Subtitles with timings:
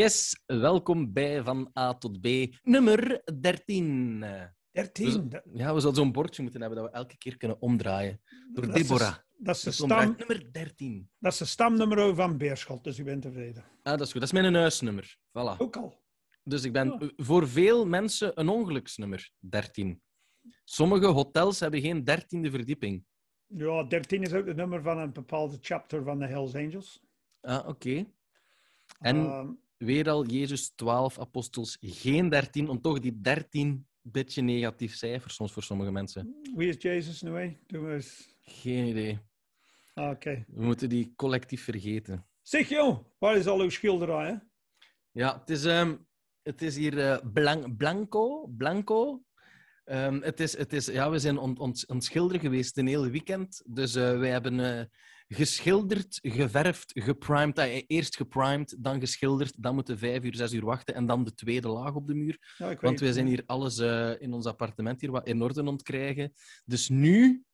[0.00, 2.26] Yes, welkom bij Van A tot B,
[2.62, 4.24] nummer 13.
[4.72, 5.28] 13.
[5.28, 8.20] Dus, ja, we zouden zo'n bordje moeten hebben dat we elke keer kunnen omdraaien.
[8.52, 9.14] Door Dat is de- Deborah.
[9.38, 11.10] Dat is, de stam, Nummer 13.
[11.18, 13.64] dat is de stamnummer van Beerschot, dus u bent tevreden.
[13.82, 14.20] Ah, dat is goed.
[14.20, 15.16] Dat is mijn huisnummer.
[15.28, 15.56] Voilà.
[15.58, 16.02] Ook al.
[16.44, 20.02] Dus ik ben voor veel mensen een ongeluksnummer, 13.
[20.64, 23.04] Sommige hotels hebben geen dertiende verdieping.
[23.46, 27.00] Ja, 13 is ook het nummer van een bepaalde chapter van de Hells Angels.
[27.40, 28.06] Ah, oké.
[28.98, 29.48] En Ehm,
[29.84, 33.66] weer al Jezus 12 apostels, geen 13, om toch die 13
[34.02, 36.40] een beetje negatief cijfer soms voor sommige mensen.
[36.56, 37.56] wie is Jezus nu?
[37.66, 38.36] Doe maar eens.
[38.40, 39.18] Geen idee.
[39.94, 40.44] Ah, Oké.
[40.48, 42.26] We moeten die collectief vergeten.
[42.42, 44.26] Zeg joh, waar is al uw schilderij?
[44.26, 44.34] Hè?
[45.12, 45.96] Ja, het is, ehm,
[46.42, 48.46] het is hier eh, blan- blanco.
[48.46, 49.24] blanco.
[49.84, 52.86] Ehm, het is, het is, ja, we zijn on, on, aan het schilderen geweest een
[52.86, 53.62] heel weekend.
[53.66, 54.84] Dus eh, wij hebben eh,
[55.32, 57.58] geschilderd, geverfd, geprimed.
[57.58, 59.62] Ah, eerst geprimed, dan geschilderd.
[59.62, 60.94] Dan moeten vijf uur, zes uur wachten.
[60.94, 62.54] En dan de tweede laag op de muur.
[62.58, 63.16] Ja, Want wij het.
[63.16, 66.32] zijn hier alles eh, in ons appartement hier wat in orde aan het krijgen.
[66.64, 67.44] Dus nu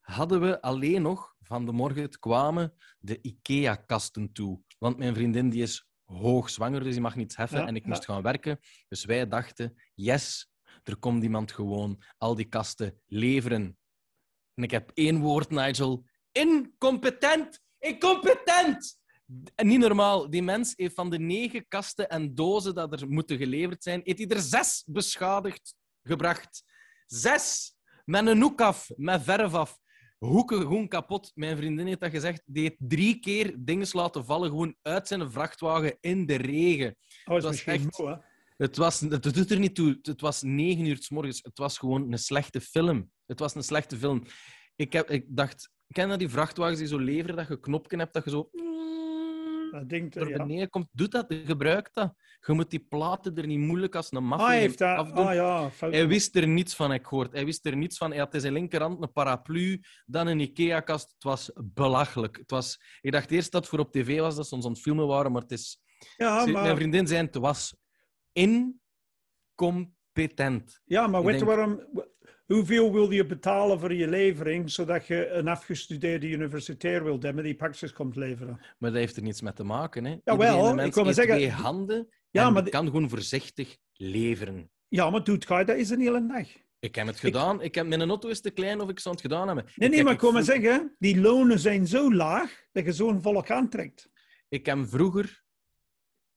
[0.00, 4.62] hadden we alleen nog, van de morgen het kwamen, de IKEA-kasten toe.
[4.78, 7.88] Want mijn vriendin die is hoogzwanger, dus die mag niets heffen Ja, en ik ja.
[7.88, 8.58] moest gaan werken.
[8.88, 10.50] Dus wij dachten, yes,
[10.82, 13.78] er komt iemand gewoon al die kasten leveren.
[14.54, 16.08] En ik heb één woord, Nigel.
[16.32, 17.60] Incompetent!
[17.78, 18.98] Incompetent!
[19.54, 20.30] En niet normaal.
[20.30, 24.18] Die mens heeft van de negen kasten en dozen dat er moeten geleverd zijn, heeft
[24.18, 26.62] hij er zes beschadigd gebracht.
[27.06, 27.74] Zes!
[28.04, 29.78] Met een hoek af, met verf af.
[30.18, 31.32] Hoeken gewoon kapot.
[31.34, 32.42] Mijn vriendin heeft dat gezegd.
[32.46, 36.96] Die heeft drie keer dingen laten vallen, gewoon uit zijn vrachtwagen in de regen.
[37.24, 38.24] Oh, is was echt- moe?
[38.56, 39.98] Het, was, het doet er niet toe.
[40.02, 41.42] Het was negen uur s morgens.
[41.42, 43.10] Het was gewoon een slechte film.
[43.26, 44.22] Het was een slechte film.
[44.76, 47.96] Ik, heb, ik dacht, ken je die vrachtwagens die zo leveren, dat je een knopje
[47.96, 48.50] hebt, dat je zo
[49.70, 50.36] Dat ding ja.
[50.36, 50.88] beneden komt?
[50.92, 52.14] Doe dat, gebruik dat.
[52.46, 54.98] Je moet die platen er niet moeilijk als een Ah, heeft dat.
[54.98, 55.26] afdoen.
[55.26, 55.70] Ah ja.
[55.78, 57.32] Hij wist er niets van, ik gehoord.
[57.32, 58.10] Hij wist er niets van.
[58.10, 61.10] Hij had in zijn linkerhand een paraplu, dan een Ikea-kast.
[61.10, 62.36] Het was belachelijk.
[62.36, 62.80] Het was...
[63.00, 65.06] Ik dacht eerst dat het voor op tv was, dat ze ons aan het filmen
[65.06, 65.80] waren, maar het is...
[66.16, 67.76] Ja, Mijn maar, vriendin zei, het was
[68.32, 70.80] incompetent.
[70.84, 71.80] ja, maar Ik weet je denk- waarom?
[72.54, 77.54] Hoeveel wil je betalen voor je levering, zodat je een afgestudeerde universitair wilt hebben die
[77.54, 78.60] pakjes komt leveren?
[78.78, 80.04] Maar dat heeft er niets mee te maken.
[80.04, 80.16] Hè.
[80.24, 84.70] Jawel, ik maar heeft zeggen- twee handen Ja, maar kan gewoon voorzichtig leveren.
[84.88, 86.46] Ja, maar doet ga je dat is een hele dag.
[86.78, 87.62] Ik heb het gedaan.
[87.62, 89.64] Ik heb, mijn auto is te klein of ik zou het gedaan hebben.
[89.76, 92.92] Nee, nee, maar ik kom maar vroeg- zeggen, die lonen zijn zo laag dat je
[92.92, 94.10] zo'n volk aantrekt.
[94.48, 95.42] Ik heb vroeger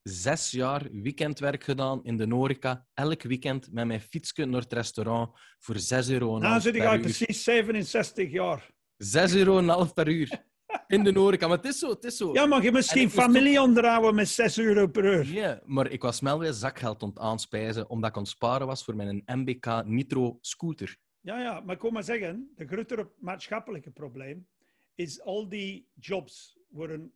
[0.03, 2.87] zes jaar weekendwerk gedaan in de Norica.
[2.93, 6.99] Elk weekend met mijn fietsje naar het restaurant voor 6 euro Nou zit ik al
[6.99, 8.71] precies 67 jaar.
[8.97, 10.51] 6 euro en half per uur.
[10.87, 11.47] In de Norica.
[11.47, 12.33] Maar het is zo, het is zo.
[12.33, 15.25] Ja, maar je moet En ik geen moest familie onderhouden met 6 euro per uur.
[15.25, 18.67] Ja, maar ik was wel weer zakgeld aan het aanspijzen, omdat ik aan het sparen
[18.67, 20.97] was voor mijn MBK Nitro scooter.
[21.19, 24.47] Ja, ja, maar ik kom maar zeggen, de grotere maatschappelijke probleem
[24.95, 27.13] is al die jobs worden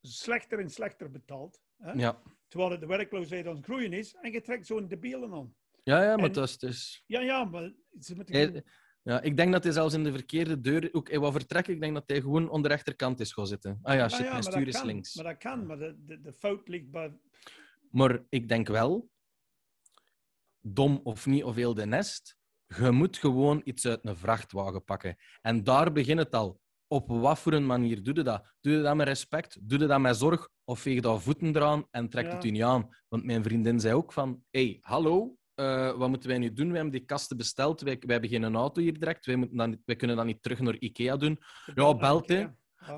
[0.00, 1.63] slechter en slechter betaald.
[1.78, 1.92] Hè?
[1.92, 5.54] Ja, Terwijl de werkloosheid aan het groeien is en je trekt zo'n debielen aan.
[5.82, 6.52] ja, ja maar En- het is...
[6.52, 7.02] Het is...
[7.06, 8.34] Ja, ja, maar ze moeten...
[8.34, 8.64] Hij-
[9.02, 10.88] ja, ik denk dat hij zelfs in de verkeerde deur...
[10.92, 13.78] Ook, hij wou vertrekken, ik denk dat hij gewoon aan de rechterkant is gaan zitten.
[13.82, 15.14] Ah ja, Ja, shit, ja, mijn stuur dat is kan, links.
[15.14, 17.18] Maar dat kan, maar de, de, de fout ligt bij...
[17.90, 19.10] Maar ik denk wel,
[20.60, 22.36] dom of niet, of heel de nest,
[22.66, 25.16] je moet gewoon iets uit een vrachtwagen pakken.
[25.42, 26.60] En daar begint het al.
[26.94, 28.54] Op wat voor een manier doe je dat?
[28.60, 29.68] Doe je dat met respect?
[29.68, 30.48] Doe je dat met zorg?
[30.64, 32.34] Of veeg je dat voeten eraan en trekt Ja.
[32.34, 32.88] het u niet aan?
[33.08, 36.68] Want mijn vriendin zei ook van, hey, hallo, eh, wat moeten wij nu doen?
[36.68, 39.82] We hebben die kasten besteld, wij, wij hebben geen auto hier direct, wij, moeten dan,
[39.84, 41.38] wij kunnen dat niet terug naar Ikea doen.
[41.74, 42.46] Ja, belt, hè.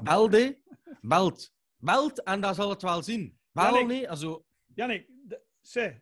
[0.02, 0.52] Belt, hè.
[1.00, 1.52] Belt.
[1.76, 3.38] Belt en dan zal het wel zien.
[3.52, 4.10] Wel, nee.
[4.10, 4.44] also...
[4.74, 5.08] Jannik,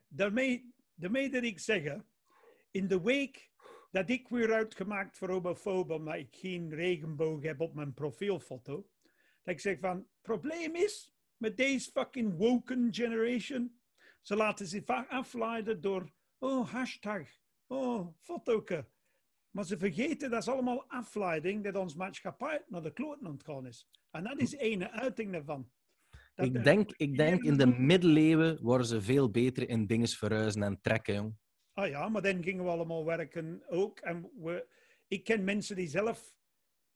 [0.09, 1.97] daarmee, daarmee dat ik zeg,
[2.71, 3.51] in de week
[3.95, 8.89] dat ik weer uitgemaakt voor homofoob omdat ik geen regenboog heb op mijn profielfoto,
[9.43, 13.81] dat ik zeg van, probleem is met deze fucking woken generation,
[14.21, 17.29] ze laten zich vaak afleiden door, oh, hashtag,
[17.67, 18.87] oh, fotoke.
[19.51, 23.45] Maar ze vergeten dat is allemaal afleiding dat ons maatschappij naar de kloten aan het
[23.45, 23.89] gaan is.
[24.11, 25.71] En dat is ene uiting daarvan.
[26.35, 30.63] Dat Ik denk, ik denk in de middeleeuwen worden ze veel beter in dingen verhuizen
[30.63, 31.43] en trekken, jong.
[31.75, 33.99] Ah ja, maar dan gingen we allemaal werken ook.
[33.99, 34.67] En we,
[35.09, 36.35] ik ken mensen die zelf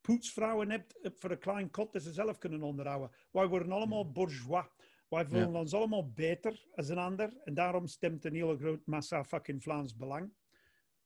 [0.01, 3.11] poetsvrouwen hebben voor een klein kot dat ze zelf kunnen onderhouden.
[3.31, 4.67] Wij worden allemaal bourgeois.
[5.09, 7.37] Wij voelen ons allemaal beter als een ander.
[7.45, 10.33] En daarom stemt een hele grote massa fucking Vlaams Belang.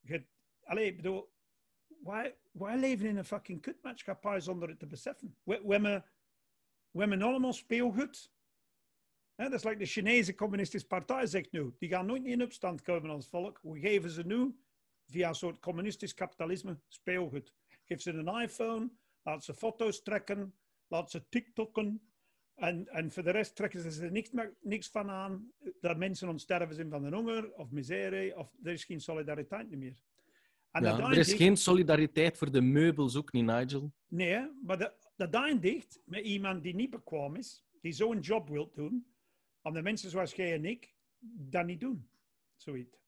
[0.01, 0.27] Je,
[0.63, 1.33] allee, ik bedoel,
[2.03, 5.37] wij, wij leven in een fucking kutmaatschappij zonder het te beseffen.
[5.43, 6.05] We, we, hebben,
[6.91, 8.33] we hebben allemaal speelgoed.
[9.37, 11.75] Dat is like de Chinese Communistische Partij zegt nu.
[11.79, 13.59] Die gaan nooit in opstand komen als volk.
[13.63, 14.55] We geven ze nu
[15.07, 17.55] via een soort communistisch kapitalisme speelgoed.
[17.85, 18.91] Geef ze een iPhone,
[19.23, 20.55] laat ze foto's trekken,
[20.87, 22.01] laat ze TikTokken.
[22.55, 24.31] En, en voor de rest trekken ze er niks,
[24.61, 28.37] niks van aan dat mensen ontsterven zijn van de honger of miserie.
[28.37, 29.97] Of er is geen solidariteit meer.
[30.71, 33.93] En Ja, er is geen solidariteit voor de meubels ook niet, Nigel.
[34.09, 35.33] Nee, maar dat, dat
[36.05, 39.12] met iemand die niet bekwaam is, die zo'n job wil doen,
[39.63, 42.11] om de mensen zoals jij en ik dat niet doen.
[42.57, 42.99] Zoiets.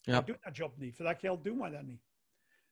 [0.00, 0.12] Ja.
[0.12, 0.96] Wij doen dat job niet.
[0.96, 2.02] Voor dat geld doen wij dat niet.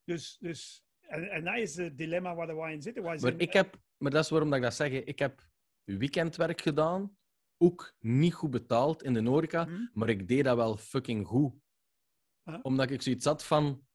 [0.05, 3.03] Dus, dus en, en dat is het dilemma waar wij in zitten.
[3.03, 4.93] Maar, ik heb, maar dat is waarom dat ik dat zeg.
[4.93, 5.49] Ik heb
[5.85, 7.19] weekendwerk gedaan,
[7.57, 9.87] ook niet goed betaald in de horeca, Hm?
[9.93, 11.55] maar ik deed dat wel fucking goed.
[12.45, 12.59] Huh?
[12.63, 13.87] Omdat ik zoiets had van...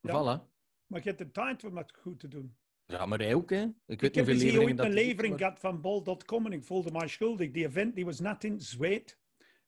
[0.00, 0.10] Ja.
[0.10, 0.52] Voilà.
[0.86, 2.56] Maar je hebt de tijd om dat goed te doen.
[2.86, 3.62] Ja, maar hij ook, hè.
[3.86, 6.64] Ik weet Ik heb dus leveringen ooit dat een levering gehad van bol.com en ik
[6.64, 7.50] voelde mij schuldig.
[7.50, 9.18] Die event die was net in zweet.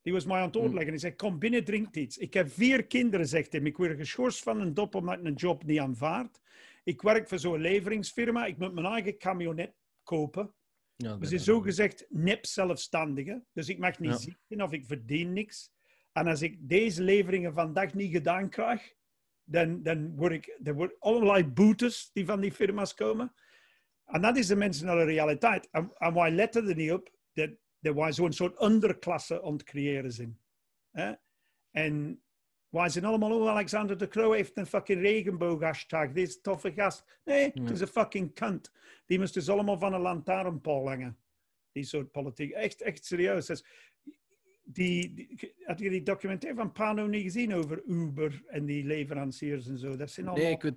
[0.02, 0.60] Die was mij aan het Hm.
[0.60, 0.88] uitleggen.
[0.90, 2.18] Hij zei, kom binnen, drink iets.
[2.18, 3.60] Ik heb vier kinderen, zegt hij.
[3.60, 6.40] Ik word geschorst van een dop omdat ik een job niet aanvaard.
[6.84, 8.46] Ik werk voor zo'n leveringsfirma.
[8.46, 9.72] Ik moet mijn eigen camionet
[10.02, 10.54] kopen.
[10.96, 13.44] Ja, zijn is- zogezegd nep zelfstandige.
[13.52, 14.16] Dus ik mag niet Ja.
[14.16, 15.70] ziek zijn of ik verdien niks.
[16.12, 18.94] En als ik deze leveringen vandaag niet gedaan krijg,
[19.46, 20.58] dan, dan word ik...
[20.62, 23.34] Er worden allerlei boetes die van die firma's komen.
[24.04, 25.68] En dat is de de realiteit.
[25.70, 29.62] En, en wij letten er niet op dat, dat wij zo'n soort onderklasse aan het
[29.62, 30.40] creëren zijn.
[31.70, 32.22] En
[32.68, 36.12] wij zijn allemaal, oh, Alexander de Croo heeft een fucking regenboog hashtag.
[36.12, 37.20] Dit is een toffe gast.
[37.24, 38.72] Nee, het is een fucking kant.
[39.06, 41.18] Die moest dus allemaal van een lantaarnpaal hangen.
[41.72, 42.52] Die soort politiek.
[42.52, 43.46] Echt, echt serieus.
[43.46, 43.66] Dus
[44.66, 49.66] die, die, had je die documentaire van Pano niet gezien over Uber en die leveranciers
[49.66, 49.96] en zo?
[49.96, 50.44] Dat zijn allemaal...
[50.44, 50.74] Nee, ik weet,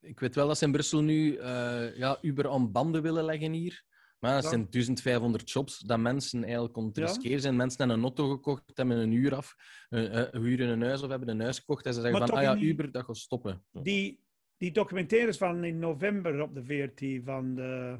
[0.00, 3.52] ik weet wel dat ze in Brussel nu eh, ja, Uber aan banden willen leggen
[3.52, 3.84] hier.
[4.18, 7.38] Maar dat zijn 1500 jobs dat mensen eigenlijk om te Ja.
[7.38, 7.56] zijn.
[7.56, 9.56] Mensen hebben een auto gekocht, hebben een uur af,
[9.88, 11.86] eh, eh, huren een huis of hebben een huis gekocht.
[11.86, 13.64] En ze zeggen Maar van, ah ja, Uber, dat gaat stoppen.
[13.70, 14.20] Die,
[14.56, 17.98] die documentaires van in november op de VRT van de,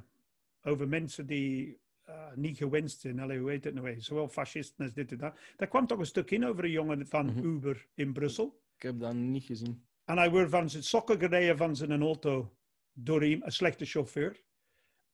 [0.63, 3.21] over mensen die eh, niet gewenst zijn.
[3.21, 3.87] Allee, hoe heet het nou?
[3.87, 4.03] weer?
[4.03, 5.39] Zowel fascisten als dit en dat.
[5.57, 7.45] Daar kwam toch een stuk in over een jongen van Mhm.
[7.45, 8.63] Uber in Brussel.
[8.77, 9.85] Ik heb dat niet gezien.
[10.05, 12.57] En hij werd van zijn sokken gereden van zijn auto
[12.93, 14.43] door een, een slechte chauffeur.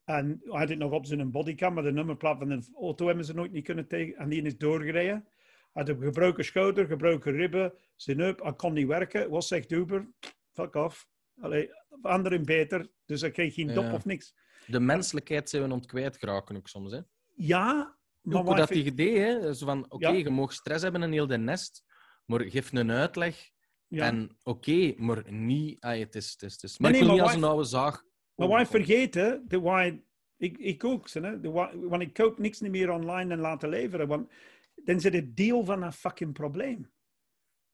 [0.05, 3.25] En hij had het nog op zijn bodycam, maar de nummerplaat van de auto hebben
[3.25, 4.17] ze nooit niet kunnen tegen.
[4.17, 5.25] En die is doorgereden.
[5.73, 9.31] Hij had een gebroken schouder, gebroken ribben, zijn heup, hij kon niet werken.
[9.31, 10.09] Wat zegt Uber?
[10.53, 11.09] Fuck off.
[11.41, 11.71] Allee,
[12.03, 13.93] anderen beter, dus hij kreeg geen dop Ja.
[13.95, 14.35] of niks.
[14.67, 16.93] De menselijkheid zijn we ontkwijt geraken ook soms.
[16.93, 17.01] Hè.
[17.35, 19.55] Ja, maar wat dat die idee, hè.
[19.55, 20.15] Zo van, oké, Ja.
[20.15, 21.85] je mag stress hebben in heel de nest,
[22.27, 23.51] maar geef een uitleg.
[23.89, 24.07] ja.
[24.07, 25.81] En oké, maar niet...
[25.81, 26.79] Ah, het is, het is, het is.
[26.79, 28.03] Maar Nee, ik wil nee, niet als een oude zaag...
[28.35, 30.05] Maar wij vergeten dat wij,
[30.37, 33.69] ik, ik ook, hè, de wa- want ik koop niks niet meer online en laten
[33.69, 34.33] leveren, want
[34.75, 36.93] dan zit het deel van een fucking probleem.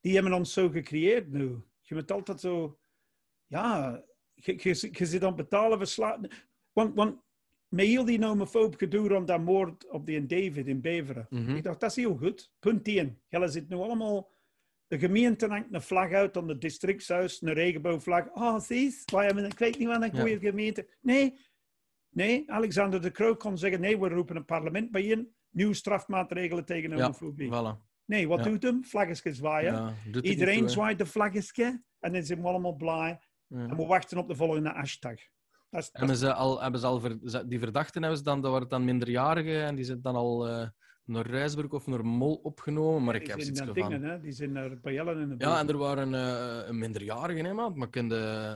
[0.00, 1.62] Die hebben ons zo gecreëerd nu.
[1.80, 2.78] Je moet altijd zo,
[3.46, 4.02] ja,
[4.36, 6.20] je, je, je zit aan betalen sla-
[6.72, 7.20] Want, want
[7.68, 11.26] met heel die homofoob gedoe om dat moord op die David in Beveren.
[11.30, 11.56] Mhm.
[11.56, 12.52] Ik dacht, dat is heel goed.
[12.58, 13.20] Punt 1.
[13.28, 14.34] Jullie zitten nu allemaal...
[14.86, 18.28] De gemeente hangt een vlag uit aan het districtshuis, een regenboogvlag.
[18.32, 20.20] Oh, zie je, wij hebben, ik weet niet wat een Ja.
[20.20, 20.88] goede gemeente.
[21.00, 21.38] Nee,
[22.10, 26.90] nee, Alexander de Croo kon zeggen, nee, we roepen een parlement bijeen, nieuwe strafmaatregelen tegen
[26.90, 27.48] Ja, homofobie.
[27.50, 27.84] voilà.
[28.04, 28.50] Nee, wat Ja.
[28.50, 28.84] doet hem?
[28.84, 29.72] Vlaggetjes zwaaien.
[29.72, 33.18] Ja, Iedereen zwaait de vlaggetje en dan zijn we allemaal blij.
[33.48, 33.58] Ja.
[33.58, 35.14] En we wachten op de volgende hashtag.
[35.70, 38.40] Dat is, dat Hebben ze al, hebben ze al ver- die verdachten hebben ze dan,
[38.40, 40.68] dat waren dan minderjarigen en die zijn dan al eh,
[41.06, 43.90] naar Rijsburg of naar Mol opgenomen, maar ik die heb zijn zoiets van...
[43.90, 44.20] dingen, hè?
[44.20, 47.74] die zijn naar Bayellen in de Ja, en er waren eh, een minderjarige, hè, maat.
[47.74, 47.88] Maar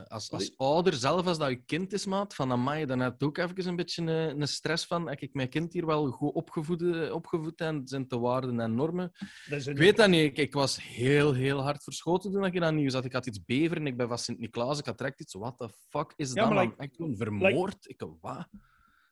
[0.07, 3.25] als, als ouder, zelf als dat je kind is, maat, van amai, dan heb je
[3.25, 6.33] ook even een beetje een, een stress van heb ik mijn kind hier wel goed
[6.33, 9.11] opgevoed, eh, opgevoed en zijn te waarden en normen.
[9.49, 10.23] Dat Ik weet dat niet.
[10.23, 13.05] Ik, ik was heel, heel hard verschoten toen ik dat nieuws had.
[13.05, 16.13] Ik had iets beveren, ik ben van Sint-Niklaas, ik had direct iets, what the fuck
[16.15, 16.65] is Ja, dat, maar man?
[16.65, 17.89] like- ik toen vermoord?
[17.89, 18.47] Ik, wat?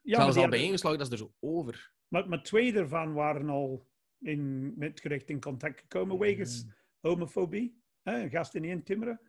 [0.01, 1.91] Ja, Zelfs al bijeengeslagen, dat is er zo over.
[2.09, 3.87] Maar, maar twee daarvan waren al
[4.19, 6.65] in, met het gerecht in contact gekomen wegens
[6.99, 7.81] homofobie.
[8.03, 9.19] Hè, een gast in één timmeren.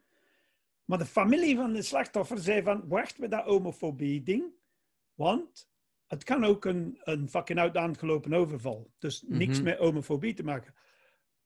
[0.85, 4.45] Maar de familie van de slachtoffer zei van, wacht met dat homofobie-ding.
[5.15, 5.71] Want
[6.07, 8.91] het kan ook een, een fucking uit de hand gelopen overval.
[8.99, 9.65] Dus niks Mhm.
[9.69, 10.75] met homofobie te maken.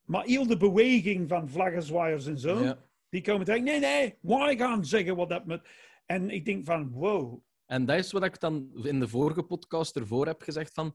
[0.04, 2.78] Maar heel de beweging van vlaggenzwaaiers en zo, Ja.
[3.08, 5.68] die komen tegen, nee, nee, wij gaan zeggen wat dat moet.
[6.06, 9.96] En ik denk van, wow, En dat is wat ik dan in de vorige podcast
[9.96, 10.94] ervoor heb gezegd van...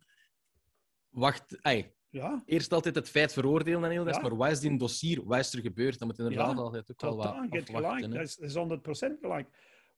[1.10, 4.22] Wacht, ey, ja, eerst altijd het feit veroordelen en heel dat, Ja.
[4.22, 5.24] maar wat is die dossier?
[5.26, 6.00] Wat is er gebeurd?
[6.00, 7.36] Dat moet inderdaad Ja, altijd ook wel wat
[7.66, 8.12] gelijk.
[8.12, 9.48] Dat is, dat is 100% gelijk.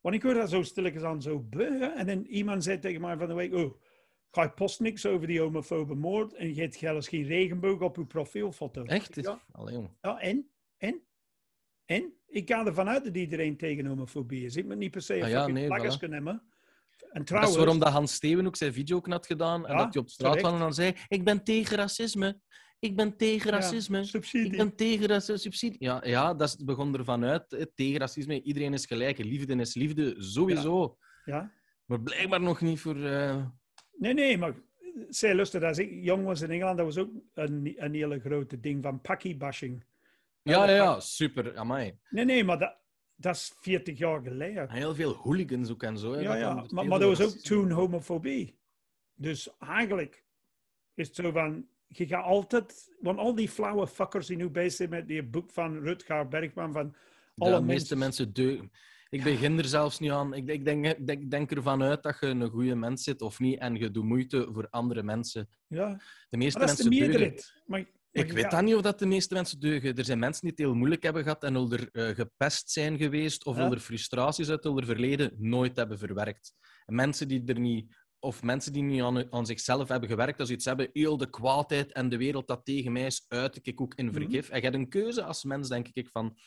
[0.01, 1.81] Want ik hoor dat zo stilletjes aan zo beu.
[1.81, 3.81] En dan iemand zei tegen mij van de week, oh,
[4.31, 7.95] Ga je post niks over die homofobe moord en je hebt zelfs geen regenboog op
[7.95, 8.83] je profielfoto.
[8.83, 9.17] Echt?
[9.17, 9.23] Is...
[9.25, 9.41] Ja.
[9.51, 9.87] Allee.
[10.01, 10.49] Ja, en?
[10.77, 11.01] En?
[11.85, 12.13] En?
[12.27, 14.55] Ik ga ervan uit dat iedereen tegen homofobie is.
[14.55, 15.97] Ik moet niet per se Ah ja, nee, voilà.
[15.99, 16.43] kunnen hebben.
[17.11, 19.65] En Dat is waarom dat Hans Steven ook zijn video ook had gedaan.
[19.67, 22.39] En Ja, dat hij op straat kwam en dan zei: Ik ben tegen racisme.
[22.79, 23.99] Ik ben tegen ja, racisme.
[23.99, 24.55] Ik subsidie.
[24.57, 25.37] ben tegen racisme.
[25.37, 25.75] Subsidie.
[25.79, 27.51] Ja, ja, dat is, begon ervan uit.
[27.51, 28.41] hè, Tegen racisme.
[28.41, 29.17] Iedereen is gelijk.
[29.17, 30.15] Liefde is liefde.
[30.17, 30.97] Sowieso.
[31.25, 31.51] Ja.
[31.85, 33.03] Maar blijkbaar nog niet voor.
[33.05, 33.45] eh,
[33.97, 34.53] Nee, nee, maar
[35.09, 35.63] zij lustig.
[35.63, 39.01] Als ik jong was in Engeland, dat was ook een, een hele grote ding van
[39.01, 39.83] pakkie-bashing.
[40.43, 40.99] Ja, ja, dat- ja.
[40.99, 41.57] Super.
[41.57, 41.97] Amai.
[42.09, 42.77] Nee, nee, maar dat,
[43.21, 44.71] dat is 40 jaar geleden.
[44.71, 46.13] Heel veel hooligans ook en zo.
[46.13, 48.59] hè, Ja, ja, maar, maar dat was ook toen homofobie.
[49.15, 50.23] Dus eigenlijk
[50.93, 54.71] is het zo van, je gaat altijd, want al die flauwe fuckers die nu bezig
[54.73, 56.95] zijn met die boek van Rutger Bergman van
[57.37, 58.33] alle de meeste mensen.
[58.33, 58.71] deugen.
[59.09, 60.33] Ik begin er zelfs niet aan.
[60.33, 63.39] Ik, ik, denk, ik denk, denk ervan uit dat je een goede mens zit of
[63.39, 63.59] niet.
[63.59, 65.49] En je doet moeite voor andere mensen.
[65.67, 67.53] Ja, De meeste maar dat is de mensen meerderheid.
[67.65, 69.95] Maar, maar Ik weet dat niet of dat de meeste mensen deugen.
[69.95, 72.97] Er zijn mensen die het heel moeilijk hebben gehad en al er eh, gepest zijn
[72.97, 73.63] geweest of Ja.
[73.65, 76.53] al er frustraties uit hun verleden nooit hebben verwerkt.
[76.85, 80.47] En mensen die er niet, of mensen die niet aan, aan zichzelf hebben gewerkt, als
[80.47, 83.81] ze iets hebben, heel de kwaadheid en de wereld dat tegen mij is, uit ik
[83.81, 84.13] ook in Mhm.
[84.13, 84.49] vergif.
[84.49, 86.37] En je hebt een keuze als mens, denk ik, van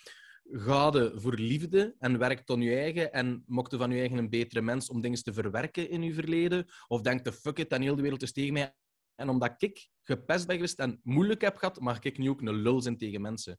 [0.50, 4.30] ga je voor liefde en werk aan je eigen en mocht van je eigen een
[4.30, 7.82] betere mens om dingen te verwerken in je verleden, of denk de fuck it en
[7.82, 8.74] heel de wereld is tegen mij
[9.16, 12.54] en omdat ik gepest ben geweest en moeilijk heb gehad, mag ik nu ook een
[12.54, 13.58] lul zijn tegen mensen.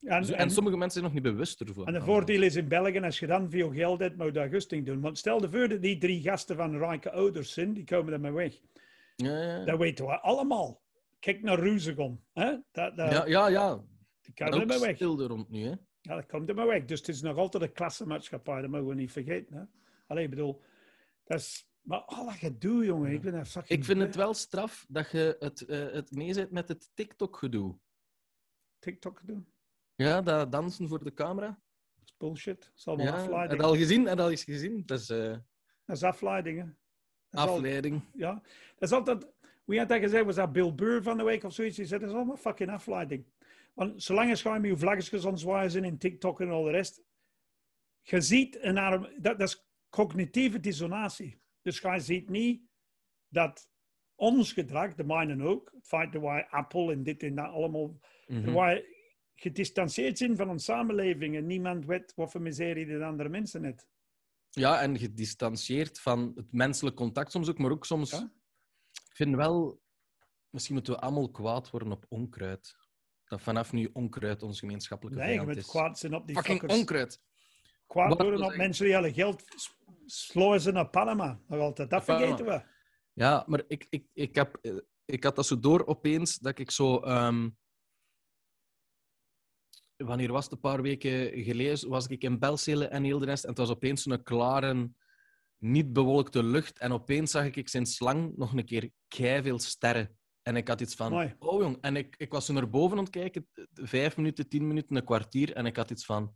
[0.00, 1.86] En, Zo- en, en sommige mensen zijn nog niet bewust ervoor.
[1.86, 4.86] en de voordeel is in België, als je dan veel geld hebt, moet je dat
[4.86, 5.00] doen.
[5.00, 8.32] Want stel je voor dat die drie gasten van rijke ouders zijn, die komen ermee
[8.32, 8.60] weg.
[9.16, 10.82] Ja, ja, Dat weten we allemaal.
[11.18, 12.24] Kijk naar Ruzegom.
[12.32, 12.56] Hè?
[12.72, 13.26] Dat, dat, ja.
[13.26, 13.84] ja, ja.
[14.20, 14.94] Die komen Ook ermee weg.
[14.96, 15.74] stil er rond nu, hè.
[16.00, 16.84] Ja, dat komt er maar weg.
[16.84, 19.56] Dus het is nog altijd een klassenmaatschappij, dat mogen we niet vergeten.
[19.56, 19.62] Hè?
[20.06, 20.62] Alleen, ik bedoel,
[21.24, 21.70] dat is...
[21.82, 23.78] Maar al dat gedoe, jongen, ik ben daar fucking...
[23.78, 27.78] Ik vind het wel straf dat je het, eh, het mee zit met het TikTok-gedoe.
[28.78, 29.46] TikTok doen.
[29.94, 31.46] Ja, dat dansen voor de camera.
[31.94, 32.60] Dat is bullshit.
[32.60, 33.60] Dat is allemaal Ja, heb afleiding.
[33.60, 34.06] je al gezien?
[34.06, 34.82] Heb je al eens gezien?
[34.86, 35.36] Dat is eh,
[35.84, 36.64] Dat is afleiding, hè.
[36.64, 38.02] Dat is al- afleiding.
[38.14, 38.32] ja,
[38.74, 39.26] dat is altijd...
[39.64, 40.24] Wie had dat gezegd?
[40.24, 41.76] Was dat Bill Burr van de week of zoiets?
[41.76, 43.26] Die zei, dat is allemaal fucking afleiding.
[43.74, 47.02] Want zolang je met je vlaggetjes aan zwaaien zijn in TikTok en al de rest,
[48.00, 49.02] je ziet een arm...
[49.02, 51.41] Dat, dat is cognitieve dissonatie.
[51.62, 52.62] Dus je ziet niet
[53.28, 53.70] dat
[54.14, 58.00] ons gedrag, de mijne ook, het feit dat wij Apple en dit en dat allemaal,
[58.26, 58.86] dat wij
[59.34, 63.88] gedistanceerd zijn van onze samenleving en niemand weet wat voor miserie de andere mensen heeft.
[64.50, 68.10] Ja, en gedistanceerd van het menselijk contact soms ook, maar ook soms...
[68.10, 68.32] Ja.
[69.08, 69.80] Ik vind wel...
[70.50, 72.76] Misschien moeten we allemaal kwaad worden op onkruid.
[73.24, 75.66] Dat vanaf nu onkruid onze gemeenschappelijke Nee, vijand is.
[75.66, 77.22] kwaad zijn op die Fucking onkruid.
[77.92, 81.40] Kwaad worden op mensen die alle geld s- sluizen naar Panama.
[81.48, 81.90] Nog altijd.
[81.90, 82.26] Dat Panama.
[82.26, 82.70] vergeten we.
[83.12, 86.70] Ja, maar ik, ik, ik, heb, eh, ik had dat zo door opeens dat ik
[86.70, 86.98] zo.
[86.98, 87.50] ehm,
[89.96, 90.52] wanneer was het?
[90.52, 93.42] Een paar weken geleden was ik in Belcele en heel de rest.
[93.42, 94.90] En het was opeens zo'n klare,
[95.58, 96.78] niet bewolkte lucht.
[96.78, 98.64] En opeens zag ik sinds lang nog een
[99.08, 100.18] keer veel sterren.
[100.42, 101.34] En ik had iets van, Mooi.
[101.38, 101.78] oh jong.
[101.80, 105.04] En ik, ik was zo naar boven aan het kijken, vijf minuten, tien minuten, een
[105.04, 105.52] kwartier.
[105.52, 106.34] En ik had iets van,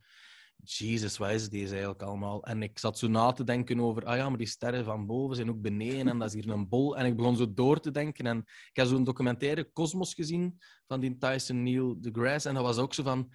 [0.65, 2.45] Jezus, wat is deze eigenlijk allemaal?
[2.45, 5.37] En ik zat zo na te denken over, ah ja, maar die sterren van boven
[5.37, 6.97] zijn ook beneden en dat is hier een bol.
[6.97, 8.27] En ik begon zo door te denken.
[8.27, 12.49] En ik heb zo'n documentaire Cosmos gezien van die Tyson Neil deGrasse.
[12.49, 13.33] En dat was ook zo van,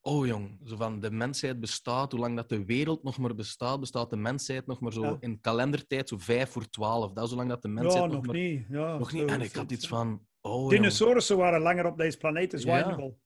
[0.00, 3.80] oh jong, zo van de mensheid bestaat, hoe lang dat de wereld nog maar bestaat,
[3.80, 5.16] bestaat de mensheid nog maar zo Ja.
[5.20, 7.12] in kalendertijd, zo vijf voor twaalf.
[7.12, 8.34] Dat is zolang dat de mensheid Ja, nog, nog maar...
[8.42, 8.66] niet.
[8.68, 9.28] Ja, Nog niet.
[9.28, 10.68] En is ik had iets van, oh.
[10.68, 12.66] Dinosaurussen waren langer op deze planeet dan Ja.
[12.66, 13.18] zwijnenbol.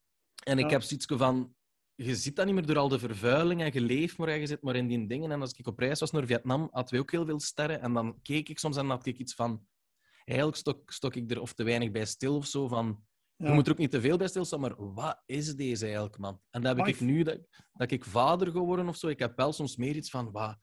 [0.44, 0.70] En ik Ja.
[0.70, 1.54] heb zoiets van...
[1.96, 4.46] Je ziet dat niet meer door al de vervuiling en je leeft maar en je
[4.46, 5.30] zit maar in die dingen.
[5.30, 7.80] En als ik op reis was naar Vietnam, hadden we ook heel veel sterren.
[7.80, 9.66] En dan keek ik soms en had ik iets van...
[10.24, 12.68] Eigenlijk stok, stok ik er of te weinig bij stil of zo.
[12.68, 13.04] Van,
[13.36, 13.48] Ja.
[13.48, 16.40] Je moet er ook niet te veel bij stilstaan, maar wat is deze eigenlijk, man?
[16.50, 17.38] En dat heb ik nu, dat,
[17.72, 19.08] dat ik vader geworden of zo.
[19.08, 20.32] Ik heb wel soms meer iets van...
[20.32, 20.56] Wat,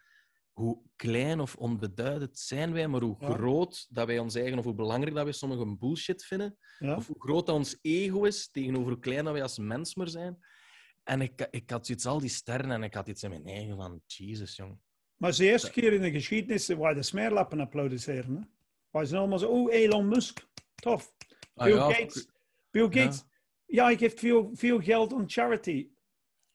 [0.52, 3.34] hoe klein of onbeduidend zijn wij, maar hoe Ja.
[3.34, 4.58] groot dat wij ons eigen...
[4.58, 6.58] Of hoe belangrijk dat wij sommige bullshit vinden.
[6.80, 6.96] Ja.
[6.96, 10.10] Of hoe groot dat ons ego is tegenover hoe klein dat wij als mens maar
[10.10, 10.38] zijn.
[11.04, 13.76] En ik, ik had zoiets, al die sterren, en ik had iets in mijn eigen
[13.76, 14.80] van, Jesus, jong.
[15.18, 18.36] Maar het is de eerste keer in de geschiedenis waar de smeerlappen applaudisseren.
[18.36, 18.42] Hè?
[18.90, 21.14] Waar ze allemaal zo, oh, Elon Musk, tof.
[21.54, 22.28] Ah, Bill ja, Gates,
[22.70, 23.24] Bill Gates,
[23.66, 25.90] ja, ik geef veel, veel geld aan charity.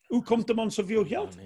[0.07, 1.37] Hoe komt hem aan zoveel geld?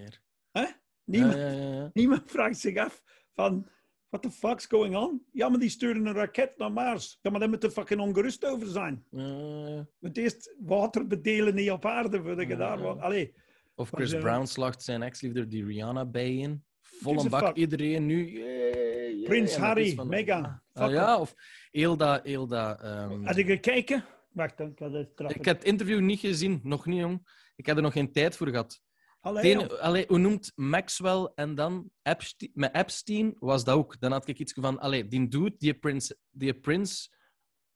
[1.04, 1.90] Niemand, Ja, ja, ja.
[1.92, 3.02] niemand vraagt zich af
[3.32, 3.68] van,
[4.10, 5.22] what the fuck's going on?
[5.32, 7.18] Ja, maar die sturen een raket naar Mars.
[7.22, 9.04] Ja, maar daar moet er fucking ongerust over zijn.
[9.10, 9.26] Ja,
[9.68, 9.86] ja.
[10.00, 12.82] Het eerst water bedelen niet op aarde voordat je Ja, daar ja.
[12.84, 13.00] wordt.
[13.00, 13.34] Allee,
[13.74, 16.64] Of Chris ze- Brown slacht zijn ex-liefde die Rihanna bij in.
[16.80, 17.56] Volle Gives a bak, fuck.
[17.56, 18.26] iedereen nu.
[18.30, 18.74] yeah,
[19.14, 19.24] yeah.
[19.24, 21.34] Prins Harry, van, Meghan, ah, Ah, ja, of
[21.70, 22.24] heel dat...
[22.24, 24.04] Heel dat ehm, Had je gekeken?
[24.32, 24.94] Wacht, dan kan
[25.28, 27.28] ik heb het interview niet gezien, nog niet, jong.
[27.56, 28.82] Ik heb er nog geen tijd voor gehad.
[29.20, 34.00] Allee, hoe noemt Maxwell en dan Epstein, met Epstein was dat ook.
[34.00, 37.12] Dan had ik iets van, allee, die dude, die prins, die prins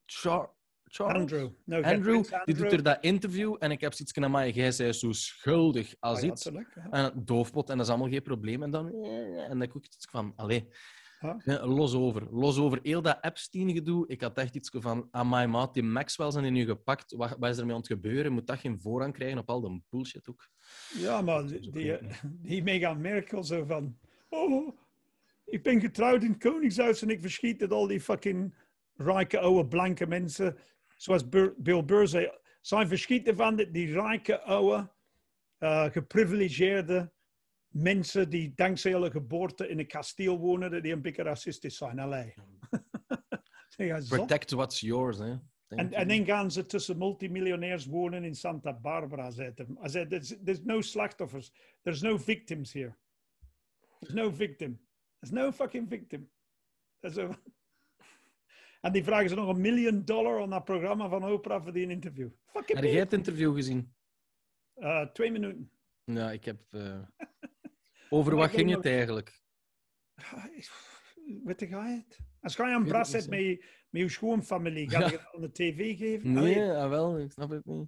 [0.05, 1.15] Char, Charles?
[1.21, 1.49] Andrew.
[1.65, 4.91] No, Andrew, die doet er dat interview en ik heb zoiets van, maar jij zei
[4.93, 6.43] zo schuldig als Ah, ja, iets.
[6.43, 6.89] ja.
[6.89, 8.63] En doofpot, en dat is allemaal geen probleem.
[8.63, 10.67] En dan, en dan heb ik ook iets van, allee,
[11.19, 11.41] Ja.
[11.45, 12.27] ja, los over.
[12.31, 14.07] Los over heel dat Epstein-gedoe.
[14.07, 17.11] Ik had echt iets van, aan my maat, die Maxwell zijn nu gepakt.
[17.11, 18.31] Wat, wat is er mee aan het gebeuren?
[18.31, 20.49] Moet dat geen voorrang krijgen op al die bullshit ook?
[20.97, 21.97] Ja, maar die, die,
[22.47, 23.97] die Meghan Merkel zo van...
[24.29, 24.77] Oh,
[25.45, 28.55] ik ben getrouwd in het Koningshuis en ik verschiet dat al die fucking
[28.95, 30.57] rijke oude blanke mensen,
[30.97, 32.31] zoals Bur- Bill Burr zei,
[32.61, 34.91] zij verschieten van dat die rijke oude,
[35.57, 37.11] eh, geprivilegeerde
[37.75, 41.99] mensen die dankzij hun geboorte in een kasteel wonen, dat die een beetje racistisch zijn.
[41.99, 42.33] Allee.
[43.77, 43.99] Ja.
[44.07, 45.35] Protect what's yours, hè.
[45.67, 49.31] En, en dan gaan ze tussen multimiljonairs wonen in Santa Barbara.
[49.31, 51.51] Hij zei, there's, there's no slachtoffers.
[51.81, 52.95] There's no victims here.
[53.99, 54.79] There's no victim.
[55.19, 56.29] There's no fucking victim.
[58.81, 61.89] En die vragen ze nog een miljoen dollar aan dat programma van Oprah voor die
[61.89, 62.29] interview.
[62.45, 63.95] Fucking Heb jij het interview gezien?
[64.73, 65.71] Eh, twee minuten.
[66.03, 66.61] Ja, ik heb...
[66.69, 66.99] eh,
[68.09, 69.41] Over wat ging het eigenlijk?
[71.43, 72.19] Weet je het?
[72.41, 75.97] Als je een bras hebt met je, met je schoonfamilie, ga je aan de tv
[75.97, 76.31] geven?
[76.33, 77.87] Nee, Allee, ah, wel, ik snap het niet.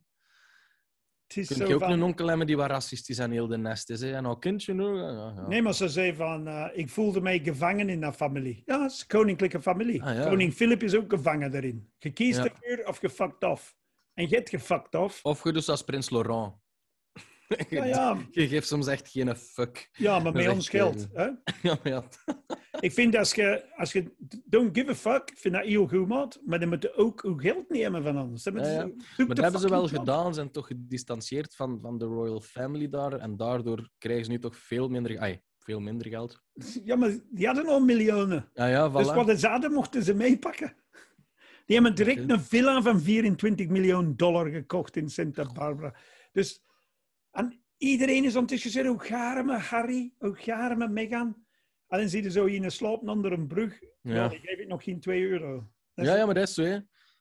[1.28, 3.90] het Kun je ook van- een onkel hebben die wat racistisch en heel de nest
[3.90, 4.02] is?
[4.02, 4.14] Hè?
[4.14, 4.74] En nou, kindje?
[4.74, 5.48] Ja, ja.
[5.48, 8.62] Nee, maar ze zei van, eh, ik voelde mij gevangen in dat familie.
[8.66, 10.04] Ja, het is een koninklijke familie.
[10.04, 10.24] Ah, ja.
[10.30, 11.92] Koning Philip is ook gevangen daarin.
[11.98, 13.76] Je kiest ervoor of je fucked off.
[14.14, 15.24] En je hebt gefucked off.
[15.24, 16.54] Of je doet als prins Laurent.
[17.70, 19.90] Ja, ja, Je geeft soms echt geen fuck.
[19.94, 21.08] ja maar echt, ons geld.
[21.14, 21.30] eh, Hè?
[21.70, 22.04] Ja, maar ja.
[22.80, 24.14] Ik vind als je, als je
[24.46, 26.40] don't give a fuck, ik vind dat heel goed, maat.
[26.46, 28.44] Maar dan moeten ook uw geld nemen van ons.
[28.44, 28.82] Dat, Ja, ja.
[28.82, 30.28] zoek Maar dat hebben ze wel gedaan.
[30.28, 33.14] Ze zijn toch gedistanceerd van, van de royal family daar.
[33.14, 36.42] En daardoor krijgen ze nu toch veel minder, ai, veel minder geld.
[36.84, 38.50] Ja, maar die hadden al miljoenen.
[38.54, 38.94] Ja, ja, voilà.
[38.94, 40.76] Dus wat ze hadden, mochten ze meepakken.
[41.66, 45.96] Die hebben direct een villa van 24 miljoen dollar gekocht in Santa Barbara.
[46.32, 46.64] Dus
[47.38, 51.46] en iedereen is ondertussen gezegd, hoe garen me Harry, hoe garen me Meghan.
[51.88, 53.80] En dan zie je zo in een slopen onder een brug.
[54.02, 54.14] Ja.
[54.16, 54.28] Ja.
[54.28, 55.72] die geef ik nog geen 2 euro.
[55.94, 56.64] Dat Ja, ja, maar dat is zo.
[56.64, 56.80] Hè.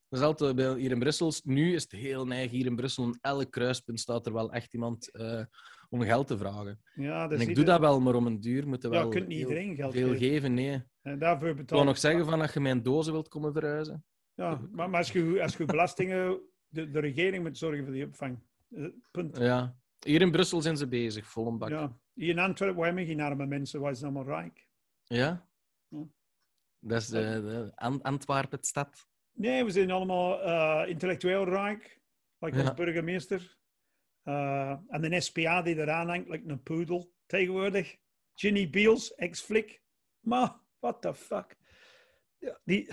[0.09, 1.33] Dat is altijd bij- hier in Brussel.
[1.45, 3.05] Nu is het heel neig hier in Brussel.
[3.05, 5.45] Aan elk kruispunt staat er wel echt iemand eh,
[5.89, 6.81] om geld te vragen.
[6.95, 9.11] ja, dat En ik doe dat wel, maar om een duur moeten we Ja, wel
[9.13, 10.19] je kunt niet heel iedereen geld veel geven.
[10.29, 10.55] geven.
[10.55, 10.83] Nee.
[11.03, 14.05] En daarvoor Ik betaal wou nog zeggen van dat je mijn dozen wilt komen verhuizen.
[14.35, 16.41] Ja, maar, maar als, je, als je belastingen...
[16.69, 18.39] De, de regering moet zorgen voor die opvang.
[18.75, 19.37] Eh, Punt.
[19.37, 19.77] Ja.
[20.07, 21.69] Hier in Brussel zijn ze bezig, vol een bak.
[21.69, 21.97] Ja?
[22.15, 24.67] Hier in Antwerpen hebben geen arme mensen, wij zijn allemaal rijk.
[25.05, 25.49] Ja.
[26.79, 29.09] Dat is de, de Ant- Antwerpen stad.
[29.33, 32.01] Nee, we zijn allemaal eh, intellectueel rijk,
[32.39, 32.75] like Ja.
[32.75, 33.59] burgemeester.
[34.23, 37.97] Eh, en de SPA die eraan hangt, like een poedel tegenwoordig.
[38.35, 39.83] Ginny Beals, ex-flik.
[40.21, 41.57] Maar, what the fuck.
[42.65, 42.89] Die...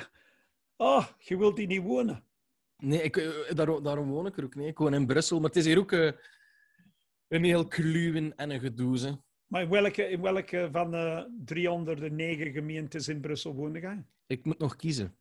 [0.76, 2.28] Oh, je wilt die niet wonen.
[2.78, 4.68] Nee, ik, eh, daarom, daarom woon ik er ook niet.
[4.68, 5.38] Ik woon in Brussel.
[5.40, 5.92] Maar het is hier ook
[7.34, 9.00] een heel kluwen en een gedoe.
[9.00, 9.12] hè.
[9.48, 14.06] Maar in welke, in welke van de 309 gemeentes in Brussel woonde jij?
[14.28, 15.18] Ik moet nog kiezen.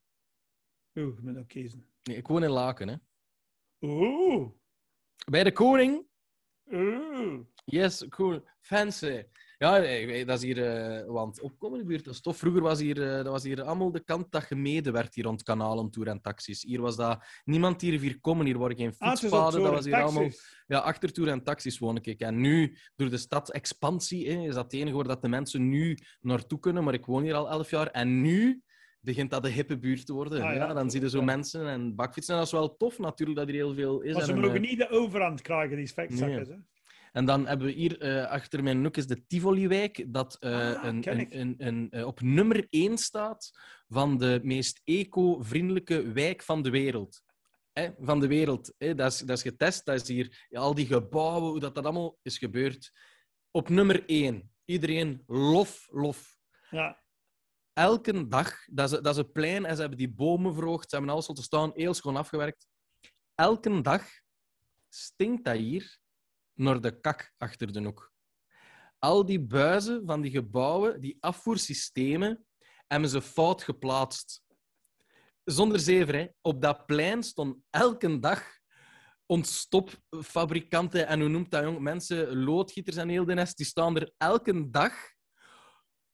[0.95, 1.87] Oeh, ik moet ook kiezen.
[2.03, 2.89] Nee, ik woon in Laken.
[2.89, 2.95] Hè.
[3.81, 4.51] Oeh,
[5.31, 6.07] Bij de koning.
[6.73, 7.41] oeh.
[7.65, 8.43] Yes, cool.
[8.61, 9.23] Fancy.
[9.63, 10.65] Ja, dat is hier...
[10.65, 12.37] eh want opkomen in de buurt, dat is tof.
[12.37, 15.43] Vroeger was hier, eh, dat was hier allemaal de kant dat gemeden werd hier rond
[15.43, 16.63] kanalen, tour en taxis.
[16.63, 17.25] Hier was dat...
[17.45, 18.47] Niemand hier hier komen.
[18.47, 19.63] Hier worden geen Ah, fietspaden.
[19.63, 20.29] dat was hier allemaal...
[20.67, 22.21] Ja, achter tour en taxis woon ik.
[22.21, 25.99] En nu, door de stadsexpansie, hè, is dat het enige waar dat de mensen nu
[26.21, 26.85] naartoe kunnen.
[26.85, 27.87] Maar ik woon hier al elf jaar.
[27.87, 28.63] En nu
[29.01, 30.43] begint dat de hippe buurt te worden.
[30.43, 31.25] Ah, ja, ja, dan zie je zo ja.
[31.25, 32.35] mensen en bakfietsen.
[32.35, 34.15] En dat is wel tof natuurlijk, dat er heel veel is.
[34.15, 36.57] Maar ze En, mogen eh, niet de overhand krijgen, die hè?
[37.13, 40.85] En dan hebben we hier eh, achter mijn noek is de Tivoliwijk, dat eh, Ah,
[40.85, 43.51] een, een, een, een, eh, op nummer 1 staat
[43.89, 47.23] van de meest eco-vriendelijke wijk van de wereld.
[47.73, 48.75] Hè, van de wereld.
[48.79, 48.95] Hè.
[48.95, 51.85] Dat, is, dat is getest, dat is hier ja, al die gebouwen, hoe dat, dat
[51.85, 52.93] allemaal is gebeurd.
[53.51, 54.51] Op nummer 1.
[54.65, 56.37] Iedereen lof, lof.
[56.71, 57.03] Ja.
[57.73, 60.97] Elke dag, dat is, dat is een plein en ze hebben die bomen verhoogd, ze
[60.97, 62.67] hebben alles te staan, heel schoon afgewerkt.
[63.35, 64.07] Elke dag
[64.89, 66.01] stinkt dat hier
[66.63, 68.13] naar de kak achter de hoek.
[68.99, 72.47] Al die buizen van die gebouwen, die afvoersystemen,
[72.87, 74.43] hebben ze fout geplaatst.
[75.45, 76.27] Zonder zever, hè.
[76.41, 78.61] op dat plein stonden elke dag
[79.27, 81.79] ontstopfabrikanten en hoe noemt dat jong?
[81.79, 85.13] Mensen, loodgieters en heel de nest, die staan er elke dag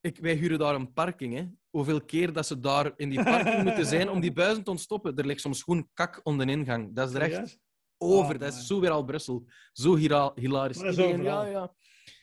[0.01, 1.35] ik, wij huren daar een parking.
[1.35, 1.47] Hè.
[1.71, 5.17] Hoeveel keer dat ze daar in die parking moeten zijn om die buizen te ontstoppen.
[5.17, 6.95] Er ligt soms gewoon kak om de ingang.
[6.95, 7.59] Dat is er echt?
[7.99, 8.35] Over.
[8.35, 9.45] Oh, dat is zo weer al Brussel.
[9.73, 10.77] Zo hila- hilarisch.
[10.77, 11.75] Maar dat is Iedereen, ja, overal.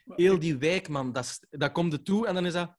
[0.06, 0.16] ja.
[0.16, 1.12] Heel die wijk, man.
[1.12, 2.76] Dat, dat komt er toe en dan is dat...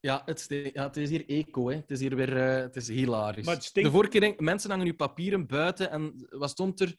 [0.00, 1.76] Ja, het, ja, het is hier eco, hè.
[1.76, 2.36] Het is hier weer...
[2.36, 3.44] eh, het is hilarisch.
[3.46, 6.80] Maar het stinkt- De vorige keer, denk, mensen hangen nu papieren buiten en wat stond
[6.80, 6.94] er?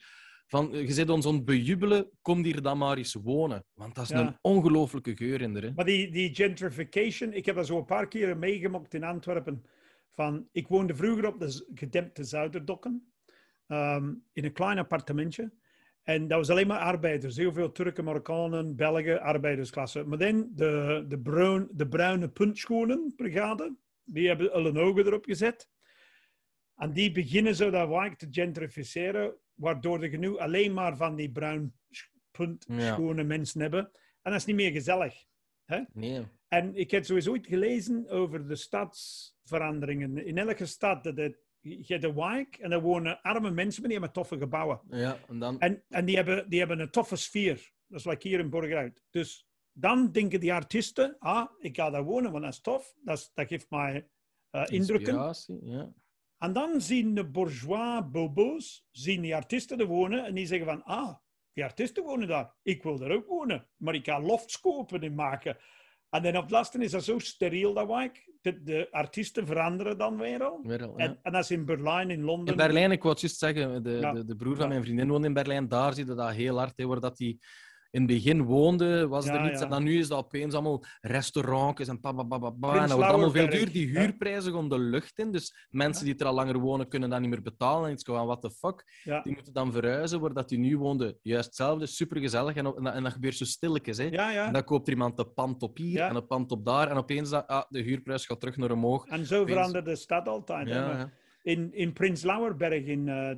[0.47, 3.65] Van, je zit ons aan het bejubelen, kom hier dan maar eens wonen.
[3.73, 4.19] Want dat is Ja.
[4.27, 5.71] een ongelooflijke geur in er, hè.
[5.75, 9.65] Maar die, die gentrification, ik heb dat zo een paar keren meegemaakt in Antwerpen.
[10.11, 13.11] Van, ik woonde vroeger op de gedempte Zuiderdokken,
[13.67, 15.51] ehm, in een klein appartementje.
[16.03, 17.37] En dat was alleen maar arbeiders.
[17.37, 20.03] Heel veel Turken, Marokkanen, Belgen, arbeidersklasse.
[20.03, 25.69] Maar dan de, de, bruin, de bruine puntschoenenbrigade, die hebben hun ogen erop gezet.
[26.75, 31.31] En die beginnen zo dat wijk te gentrificeren, waardoor je nu alleen maar van die
[31.31, 33.91] bruin sch- puntschone mensen hebben.
[34.21, 35.25] En dat is niet meer gezellig.
[35.93, 36.25] Nee.
[36.47, 40.25] En ik heb sowieso ooit gelezen over de stadsveranderingen.
[40.25, 43.89] In elke stad, dat het, je hebt een wijk en daar wonen arme mensen, maar
[43.89, 44.81] die hebben toffe gebouwen.
[44.89, 45.59] Ja, en dan...
[45.59, 47.71] En, en die, hebben, die hebben een toffe sfeer.
[47.87, 49.03] Dat is like hier in Borgeruit.
[49.09, 52.95] Dus dan denken die artiesten, ah, ik ga daar wonen, want dat is tof.
[53.03, 54.09] Dat, is, dat geeft mij
[54.49, 55.35] eh, indrukken.
[55.61, 55.93] Ja.
[56.37, 60.83] En dan zien de bourgeois bobo's, zien die artiesten er wonen en die zeggen van,
[60.83, 61.15] ah,
[61.53, 62.53] die artiesten wonen daar.
[62.61, 65.57] Ik wil daar ook wonen, maar ik ga lofts kopen en maken.
[66.09, 68.31] En dan op laatste is dat zo steriel, dat wijk.
[68.47, 70.59] De, de artiesten veranderen dan weer al.
[70.63, 71.05] Weer al, ja.
[71.05, 72.47] En, en dat is in Berlijn, in Londen.
[72.53, 74.13] In Berlijn, ik wou het juist zeggen, de, Ja.
[74.13, 75.67] de, de broer van mijn vriendin woont in Berlijn.
[75.67, 77.39] Daar zie je dat heel hard, hè, waar dat die
[77.97, 79.59] in het begin woonde, was Ja, er niets.
[79.59, 79.63] ja.
[79.65, 82.73] En dan nu is dat opeens allemaal restaurantjes en babababa.
[82.73, 83.71] En dat wordt allemaal veel duur.
[83.71, 85.31] Die huurprijzen gaan de lucht in.
[85.31, 87.87] Dus mensen die er al langer wonen, kunnen dat niet meer betalen.
[87.87, 88.83] En iets gewoon, what the fuck.
[89.23, 91.17] Die moeten dan verhuizen, waar dat die nu woonde.
[91.21, 92.55] Juist hetzelfde, supergezellig.
[92.55, 93.97] En, en, en dat gebeurt zo stilletjes.
[93.97, 94.07] Hè.
[94.09, 96.89] En dan koopt er iemand een pand op hier en een pand op daar.
[96.89, 99.05] En opeens, dat, ah, de huurprijs gaat terug naar omhoog.
[99.05, 100.67] En zo Opeens- verandert de stad altijd.
[101.41, 103.35] In, in Prins Lauerberg in eh,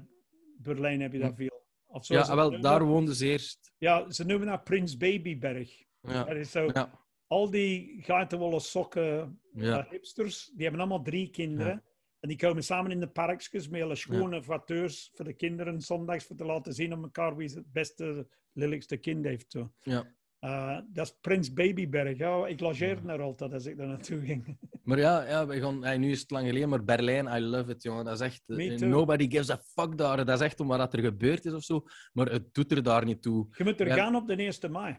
[0.57, 1.57] Berlijn heb je dat veel.
[1.91, 3.73] Of ja ah, wel, daar woonden ze eerst.
[3.77, 5.83] Ja, ze noemen dat Prins Babyberg.
[6.01, 6.23] Ja.
[6.23, 6.99] Dat is zo, Ja.
[7.27, 9.83] al die geitenwolle sokken Ja.
[9.85, 11.83] eh, hipsters, die hebben allemaal drie kinderen.
[12.19, 16.25] En die komen samen in de parkjes met hele schone voiteurs voor de kinderen zondags
[16.25, 19.51] voor te laten zien aan elkaar wie het beste, lelijkste kind heeft.
[19.51, 19.71] Zo.
[19.81, 20.17] Ja.
[20.39, 22.17] Eh, dat is Prins Babyberg.
[22.17, 24.57] Ja, ik logeerde daar altijd als ik daar naartoe ging.
[24.83, 27.71] Maar ja, ja we gaan, hey, nu is het lang geleden, maar Berlijn, I love
[27.71, 28.05] it, jongen.
[28.05, 28.41] Dat is echt...
[28.45, 30.25] Eh, nobody gives a fuck daar.
[30.25, 31.85] Dat is echt om wat er gebeurd is of zo.
[32.13, 33.47] Maar het doet er daar niet toe.
[33.57, 33.95] Je moet er Ja.
[33.95, 34.97] gaan op de 1 mei.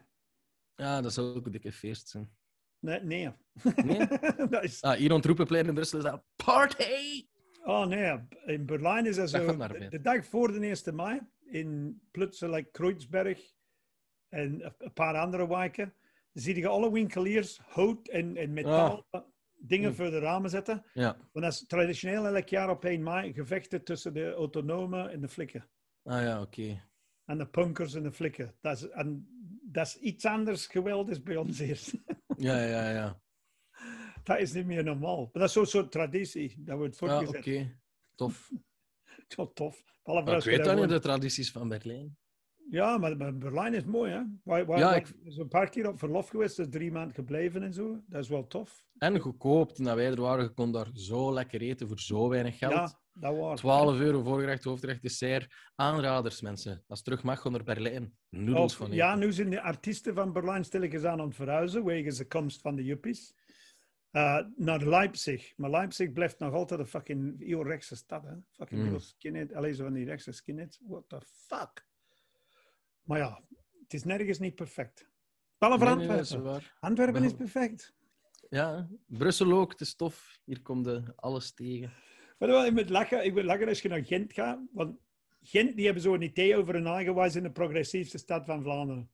[0.75, 2.31] Ja, dat zou ook een dikke feest zijn.
[2.79, 3.31] Nee, nee.
[3.85, 4.07] Nee?
[4.51, 7.27] dat is, Ah, hier ontroepenplein in Brussel is dat party!
[7.65, 9.57] oh nee, in Berlijn is dat zo.
[9.57, 13.41] de, dag voor de 1 mei, in plotseling Kreuzberg
[14.31, 15.95] en een- paar andere wijken,
[16.33, 19.07] zie je alle winkeliers hout en, en metaal
[19.63, 19.97] dingen Hm.
[19.97, 20.85] voor de ramen zetten.
[20.93, 21.17] Ja.
[21.33, 25.29] Want dat is traditioneel elk jaar op 1 mei gevechten tussen de autonomen en de
[25.29, 25.69] flikken.
[26.03, 26.83] Ah ja, oké.
[27.25, 28.55] En de punkers en de flikken.
[28.61, 29.29] Dat is, en
[29.63, 31.93] dat is iets anders geweld is bij ons eerst.
[32.37, 33.21] Ja, ja, ja.
[34.23, 35.17] dat is niet meer normaal.
[35.23, 36.55] Maar dat is zo'n soort traditie.
[36.59, 37.25] Dat wordt Ja, oké.
[37.27, 37.77] voortgezet.
[38.15, 38.51] Tof.
[39.35, 39.85] Zo tof.
[40.05, 42.19] Maar als ik weet dat niet, de tradities van Berlijn.
[42.71, 44.23] Ja, maar, Berlijn is mooi, hè?
[44.45, 47.73] Waar, waar, Ja, ik- is een paar keer op verlof geweest, drie maanden gebleven en
[47.73, 48.01] zo.
[48.07, 48.85] Dat is wel tof.
[48.99, 49.73] En goedkoop.
[49.73, 52.73] Toen wij er waren, je kon daar zo lekker eten voor zo weinig geld.
[52.73, 53.61] Ja, dat was.
[53.61, 55.55] 12 euro voorgerecht, hoofdgerecht, dessert.
[55.75, 56.73] Aanraders, mensen.
[56.87, 58.17] Als het terug mag, gewoon naar Berlijn.
[58.29, 58.97] Noedels van eten.
[58.99, 62.77] ja, nu zijn de artiesten van Berlijn stilletjes aan het verhuizen, wegens de komst van
[62.77, 63.35] de juppies.
[64.11, 65.53] Eh, naar Leipzig.
[65.57, 68.35] Maar Leipzig blijft nog altijd een fucking heel rechtse stad, hè?
[68.53, 68.99] Fucking Mm.
[68.99, 69.53] skinhead.
[69.55, 70.81] Alleen zo van die rechtse skinheads.
[70.87, 71.89] What the fuck?
[73.11, 73.41] Maar ja,
[73.83, 75.09] het is nergens niet perfect.
[75.59, 76.19] Nee, nee, dat Antwerpen.
[76.61, 76.73] is.
[76.81, 77.95] Antwerpen is Wel- perfect.
[78.49, 78.89] Ja.
[79.07, 80.41] Brussel ook, het is tof.
[80.45, 81.93] Hier komt de alles tegen.
[82.39, 84.61] Maar wel, ik moet lachen, ik moet lachen als je naar Gent gaat.
[84.73, 84.99] Want
[85.43, 87.15] Gent die hebben zo'n idee over een.
[87.15, 89.11] Wij zijn de progressiefste stad van Vlaanderen.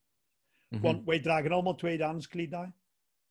[0.69, 0.83] Mhm.
[0.83, 2.73] Want wij dragen allemaal tweedehands kledij.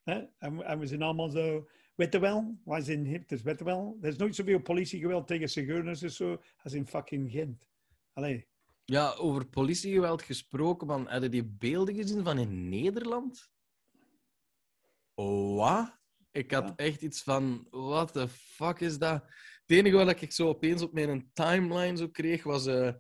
[0.04, 1.70] En, we- en we zijn allemaal zo...
[1.96, 2.58] Weet je wel?
[2.66, 3.98] Wij zijn hipsters, weet je wel?
[4.02, 7.70] Er is nooit zoveel politiegeweld tegen zigeuners en zo als in fucking Gent.
[8.14, 8.48] Allee.
[8.86, 11.08] Ja, over politiegeweld gesproken, man.
[11.08, 13.50] Hadden die beelden gezien van in Nederland?
[15.14, 15.98] Oh, wat?
[16.32, 16.74] Ik had Ja.
[16.76, 19.24] echt iets van, what the fuck is dat?
[19.66, 22.94] Het enige wat ik zo opeens op mijn timeline zo kreeg, was eh,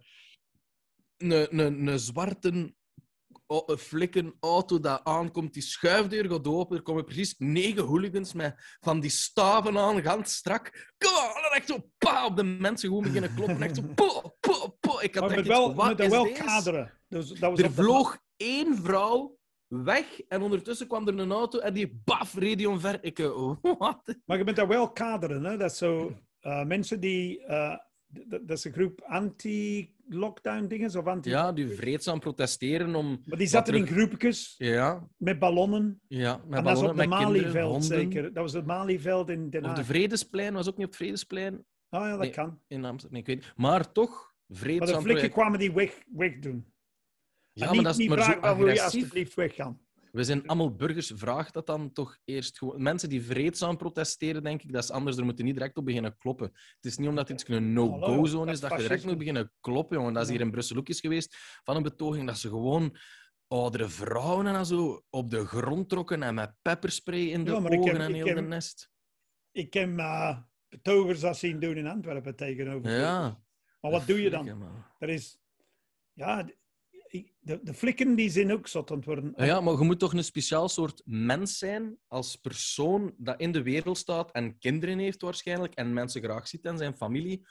[1.17, 2.75] een, een, een zwarte
[3.77, 6.77] flikken auto dat aankomt, die schuifdeur gaat open.
[6.77, 10.93] Er komen precies negen hooligans met van die staven aan, ganz strak.
[11.05, 11.43] On!
[11.43, 13.61] En echt zo, pa, op de mensen gewoon beginnen kloppen.
[13.61, 14.35] Echt zo, po.
[15.05, 16.43] Ik had Maar met wel, met dat wel deze?
[16.43, 16.91] kaderen.
[17.07, 19.37] Dus dat was Er de- vloog één vrouw
[19.67, 20.21] weg.
[20.27, 23.03] En ondertussen kwam er een auto en die baf, reed omver.
[23.03, 24.15] Ik, eh, wat?
[24.25, 25.57] Maar je bent daar wel kaderen, hè?
[25.57, 26.13] Dat is zo...
[26.39, 27.45] eh, mensen die...
[27.45, 27.77] eh,
[28.41, 31.29] dat is een groep anti-lockdown dingen, of anti...
[31.29, 33.21] Ja, die vreedzaam protesteren om...
[33.25, 36.01] Maar die zaten in groepjes Ja, met ballonnen.
[36.07, 38.23] ja met en dat is op ballonnen, kinderen, Malieveld zeker.
[38.23, 42.01] Dat was het Malieveld in Den de Vredesplein, was ook niet op het Vredesplein Ah
[42.01, 42.29] ja, dat Nee.
[42.29, 42.59] kan.
[42.67, 43.11] in Amsterdam.
[43.11, 43.53] Nee, ik weet niet.
[43.55, 45.03] Maar toch, Maar vreedzaam...
[45.03, 46.73] de flikken kwamen die weg, wegdoen.
[47.51, 49.79] Ja, en maar dat is niet maar vragen, wil je alsjeblieft weggaan?
[50.11, 52.81] We zijn allemaal burgers, vraag dat dan toch eerst gewoon.
[52.81, 55.17] Mensen die vreedzaam protesteren, denk ik, dat is anders.
[55.17, 56.47] Er moeten niet direct op beginnen kloppen.
[56.53, 59.97] Het is niet omdat iets een no-go-zone is, is dat je direct moet beginnen kloppen,
[59.97, 60.13] jongen.
[60.13, 62.97] Dat is hier in Brussel ook eens geweest, van een betoging, dat ze gewoon
[63.47, 67.71] oudere vrouwen en zo op de grond trokken en met pepperspray in de Ja, maar
[67.71, 68.89] ogen heb- en heel heb- de nest.
[69.51, 72.91] Ik heb eh, betogers dat zien doen in Antwerpen tegenover.
[72.91, 73.43] Ja.
[73.85, 74.63] Maar wat doe je dan?
[74.99, 75.39] Er is...
[76.13, 76.45] Ja,
[77.39, 79.33] de, de, flikken die zijn ook zot aan het worden.
[79.35, 83.61] Ja, maar je moet toch een speciaal soort mens zijn als persoon dat in de
[83.61, 87.47] wereld staat en kinderen heeft waarschijnlijk en mensen graag ziet en zijn familie,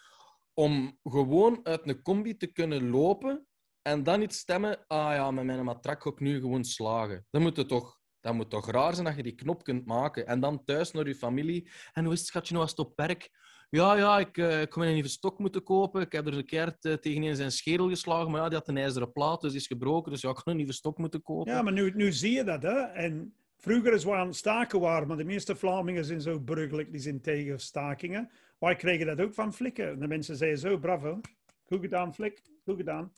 [0.55, 3.47] om gewoon uit een combi te kunnen lopen
[3.83, 7.27] en dan niet stemmen, ah ja, met mijn matrak ga ik nu gewoon slagen.
[7.31, 10.27] Dat moet, het toch, dat moet toch raar zijn dat je die knop kunt maken
[10.27, 11.69] en dan thuis naar je familie.
[11.93, 13.31] En hoe is het, schatje, nou was het op werk?
[13.71, 16.01] Ja, ja, ik, eh, ik kon een nieuwe stok moeten kopen.
[16.01, 18.69] Ik heb er een keer eh, tegen in zijn schedel geslagen, maar ja, die had
[18.69, 20.13] een ijzeren plaat, dus die is gebroken.
[20.13, 21.53] Dus ja, ik kon een nieuwe stok moeten kopen.
[21.53, 22.81] Ja, maar nu, nu zie je dat, hè.
[22.81, 27.01] En vroeger is we aan staken waren, maar de meeste Vlamingen zijn zo burgerlijk, die
[27.01, 28.31] zijn tegen stakingen.
[28.59, 29.89] Wij kregen dat ook van flikken.
[29.89, 31.21] En de mensen zeiden zo, bravo,
[31.63, 33.13] goed gedaan, flik, goed gedaan.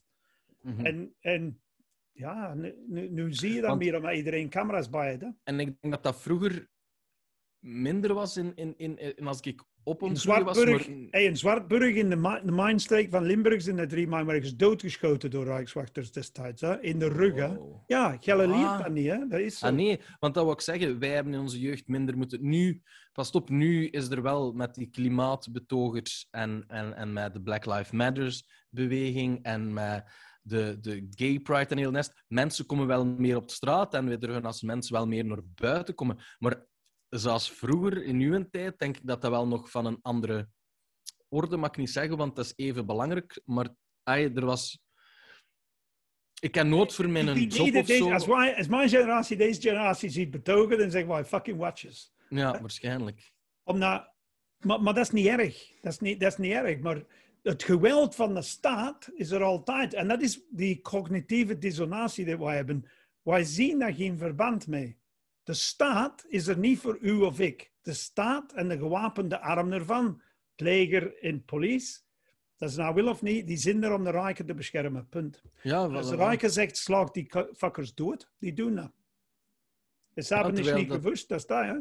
[0.62, 0.87] Mhm.
[0.87, 1.61] En, en
[2.16, 5.29] ja, nu, nu, nu zie je dat Want- meer, omdat iedereen camera's bij heeft, hè.
[5.44, 6.68] En ik denk dat dat vroeger
[7.59, 10.37] minder was in, in, in, in als ik op ons was.
[10.38, 14.07] Zwartburg, Maar, hey, in Zwartburg, in de, mi- de mijnstreek van Limburg, zijn er drie
[14.09, 16.61] mijnwerkers doodgeschoten door Rijkswachters destijds.
[16.61, 16.81] Hè?
[16.83, 17.55] In de rug, hè.
[17.57, 17.83] Wow.
[17.87, 18.79] Ja, Gelle Ah.
[18.79, 19.26] dat niet, hè.
[19.29, 19.66] Dat is zo.
[19.66, 22.38] Ah nee, want dat wil ik zeggen, wij hebben in onze jeugd minder moeten.
[22.48, 27.40] Nu, pas op, nu is er wel met die klimaatbetogers en, en, en met de
[27.42, 30.05] Black Lives Matters beweging en met
[30.47, 32.25] de, de gay pride en heel nest.
[32.29, 35.45] Mensen komen wel meer op de straat en we durven als mensen wel meer naar
[35.45, 36.19] buiten komen.
[36.39, 36.65] Maar
[37.09, 40.49] zoals vroeger, in uw tijd, denk ik dat dat wel nog van een andere
[41.29, 43.41] orde, mag ik niet zeggen, want dat is even belangrijk.
[43.45, 43.69] Maar
[44.03, 44.85] ai, er was...
[46.41, 48.13] Ik heb nooit voor mijn job of zo...
[48.13, 52.15] als, wij, als mijn generatie deze generatie ziet betogen, dan zeggen wij fucking watches.
[52.29, 53.33] Ja, waarschijnlijk.
[53.63, 54.15] Omdat,
[54.59, 55.81] maar, maar dat is niet erg.
[55.81, 56.79] Dat is niet, dat is niet erg.
[56.79, 57.05] Maar
[57.47, 59.95] het geweld van de staat is er altijd.
[59.95, 62.85] En dat is die cognitieve dissonatie die wij hebben.
[63.23, 64.99] Wij zien daar geen verband mee.
[65.43, 67.73] De staat is er niet voor u of ik.
[67.83, 71.99] De staat en de gewapende arm ervan, het leger en politie,
[72.57, 75.09] dat is nou wil of niet, die zijn er om de rijken te beschermen.
[75.09, 75.43] Punt.
[75.63, 78.93] Ja, Als de rijken zegt, slag die fuckers dood, die doen dat.
[80.15, 81.77] Ze hebben niet dat- bewust, dat is dat, hè.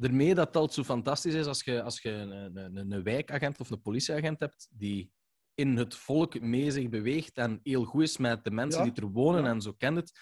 [0.00, 3.70] Daarmee dat altijd zo fantastisch is als je, als je een, een, een- wijkagent of
[3.70, 5.10] een politieagent hebt die
[5.54, 8.90] in het volk mee zich beweegt en heel goed is met de mensen Ja.
[8.90, 9.48] die er wonen Ja.
[9.50, 10.12] en zo kent het.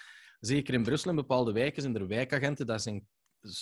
[0.40, 2.66] Zeker in Brussel, in bepaalde wijken, zijn er wijkagenten.
[2.66, 3.06] Dat zijn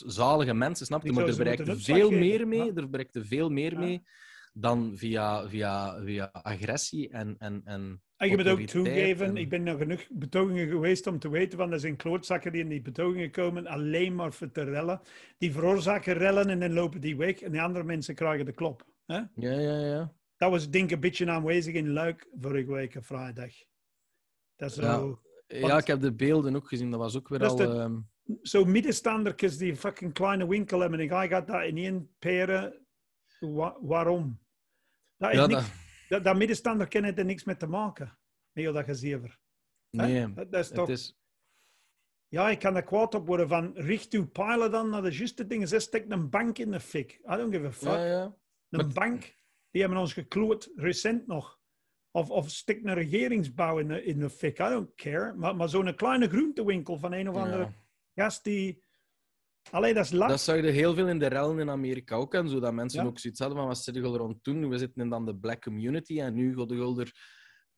[0.07, 1.13] zalige mensen, snap je?
[1.13, 2.73] Maar er zouden ze bereikt moeten veel meer mee.
[2.75, 4.03] Er bereikt veel meer mee
[4.59, 9.49] dan via, via, via agressie en, en, en En je moet ook toegeven, en- ik
[9.49, 12.83] ben naar genoeg betogingen geweest om te weten, want er zijn klootzakken die in die
[12.83, 15.01] betogingen komen alleen maar voor te rellen.
[15.39, 18.87] Die veroorzaken rellen en dan lopen die weg en die andere mensen krijgen de klop.
[19.07, 19.17] Hè?
[19.17, 19.29] Ja,
[19.61, 20.13] ja, ja.
[20.37, 23.53] Dat was denk ik een beetje aanwezig in Luik vorige week, vrijdag.
[24.57, 26.91] Dat is zo, Ja, Want- ik heb de beelden ook gezien.
[26.91, 27.57] Dat was ook weer al...
[27.57, 27.97] de- ehm,
[28.43, 32.87] zo middenstandertjes die een fucking kleine winkel hebben en hij gaat dat in peren.
[33.41, 34.39] Wa- waarom?
[35.17, 35.71] Dat, ja, niks,
[36.09, 38.19] dat, dat, middenstander kan er niks mee te maken.
[38.53, 39.39] Met heel dat gezever.
[39.91, 40.89] Nee, Dat, dat is toch...
[40.89, 41.19] is...
[42.29, 45.47] Ja, ik kan er kwaad op worden van richt uw pijlen dan naar de juiste
[45.47, 45.69] dingen.
[45.69, 47.13] Ze steekt een bank in de fik.
[47.13, 47.89] I don't give a fuck.
[47.89, 48.37] Ja, ja.
[48.69, 49.35] Een bank,
[49.71, 51.61] die hebben ons gekloot, recent nog.
[52.11, 54.59] Of, of stikt een regeringsbouw in de, in de fik.
[54.59, 55.35] I don't care.
[55.35, 57.73] Maar, maar zo'n kleine groentewinkel van een of andere
[58.15, 58.85] gast die...
[59.71, 60.29] Allee, dat is laf.
[60.29, 62.35] Dat zag je heel veel in de rellen in Amerika ook.
[62.35, 63.07] En zo dat mensen Ja.
[63.09, 64.69] ook zoiets hadden van wat zit er rond doen?
[64.69, 66.75] We zitten in dan de black community en nu gaat de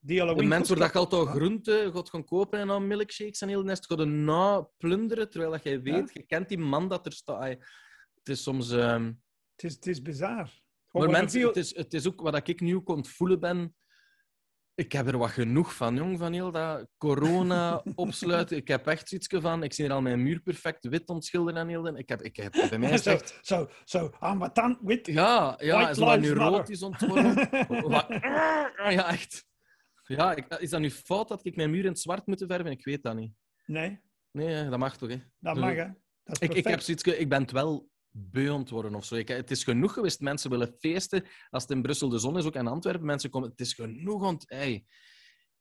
[0.01, 3.63] De mensen waar dat je altijd groenten gaat gaan kopen en dan milkshakes en heel
[3.63, 7.13] nest gaat er na plunderen, terwijl dat jij weet, je kent die man dat er
[7.13, 7.49] staat.
[8.15, 8.71] Het is soms...
[8.71, 9.13] ehm,
[9.55, 10.51] Het is, het is bizar.
[10.93, 13.75] Maar mensen, het, is, het is ook wat ik nu ook voelen ben.
[14.79, 18.57] Ik heb er wat genoeg van, jong, van heel dat corona opsluiten.
[18.57, 21.69] Ik heb echt zoiets van, ik zie er al mijn muur perfect wit ontschilderen en
[21.69, 21.97] heel.
[21.97, 23.39] Ik heb, ik heb bij mij is zo, echt...
[23.43, 25.07] zo, zo, ambetant, wit.
[25.07, 26.21] Ja, ja, zo matter.
[26.21, 27.35] neurotisch ontworpen.
[27.91, 28.07] Wat-
[28.89, 29.47] Ja, echt.
[30.05, 32.71] Ja, ik, is dat nu fout dat ik mijn muur in het zwart moet verven?
[32.71, 33.33] Ik weet dat niet.
[33.67, 34.01] Nee.
[34.31, 35.17] Nee, dat mag toch, hè?
[35.39, 35.87] Dat mag, hè?
[36.25, 39.05] Dat is Ik, ik, heb zoiets, ik ben het wel beu aan het worden of
[39.05, 39.15] zo.
[39.15, 40.21] Ik, het is genoeg geweest.
[40.21, 41.25] Mensen willen feesten.
[41.51, 43.51] Als het in Brussel de zon is, ook in Antwerpen, mensen komen.
[43.51, 44.45] Het is genoeg het.
[44.47, 44.85] Hey.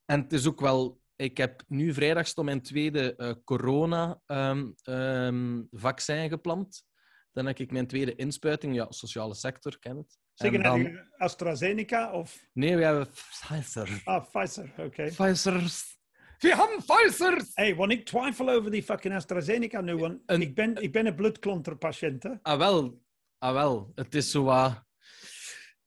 [0.06, 1.02] En het is ook wel.
[1.16, 6.84] Ik heb nu vrijdag stond mijn tweede eh, corona-vaccin gepland.
[7.32, 8.76] Dan heb ik mijn tweede inspuiting.
[8.76, 10.18] Ja, sociale sector, ken het.
[10.36, 14.02] Dan- je AstraZeneca of Nee, we hebben Pfizer.
[14.04, 14.74] ah, Pfizer?
[14.78, 15.04] Oké.
[15.08, 15.97] Pfizer's.
[16.40, 17.52] We hebben Pfizer's!
[17.54, 21.06] Hey, want ik twijfel over die fucking AstraZeneca nu, want Een- ik, ben, ik ben
[21.06, 22.32] een bloedklonterpatiënt, hè?
[22.42, 23.02] Ah, wel.
[23.38, 23.92] Ah, wel.
[23.96, 24.70] Het is zo wat...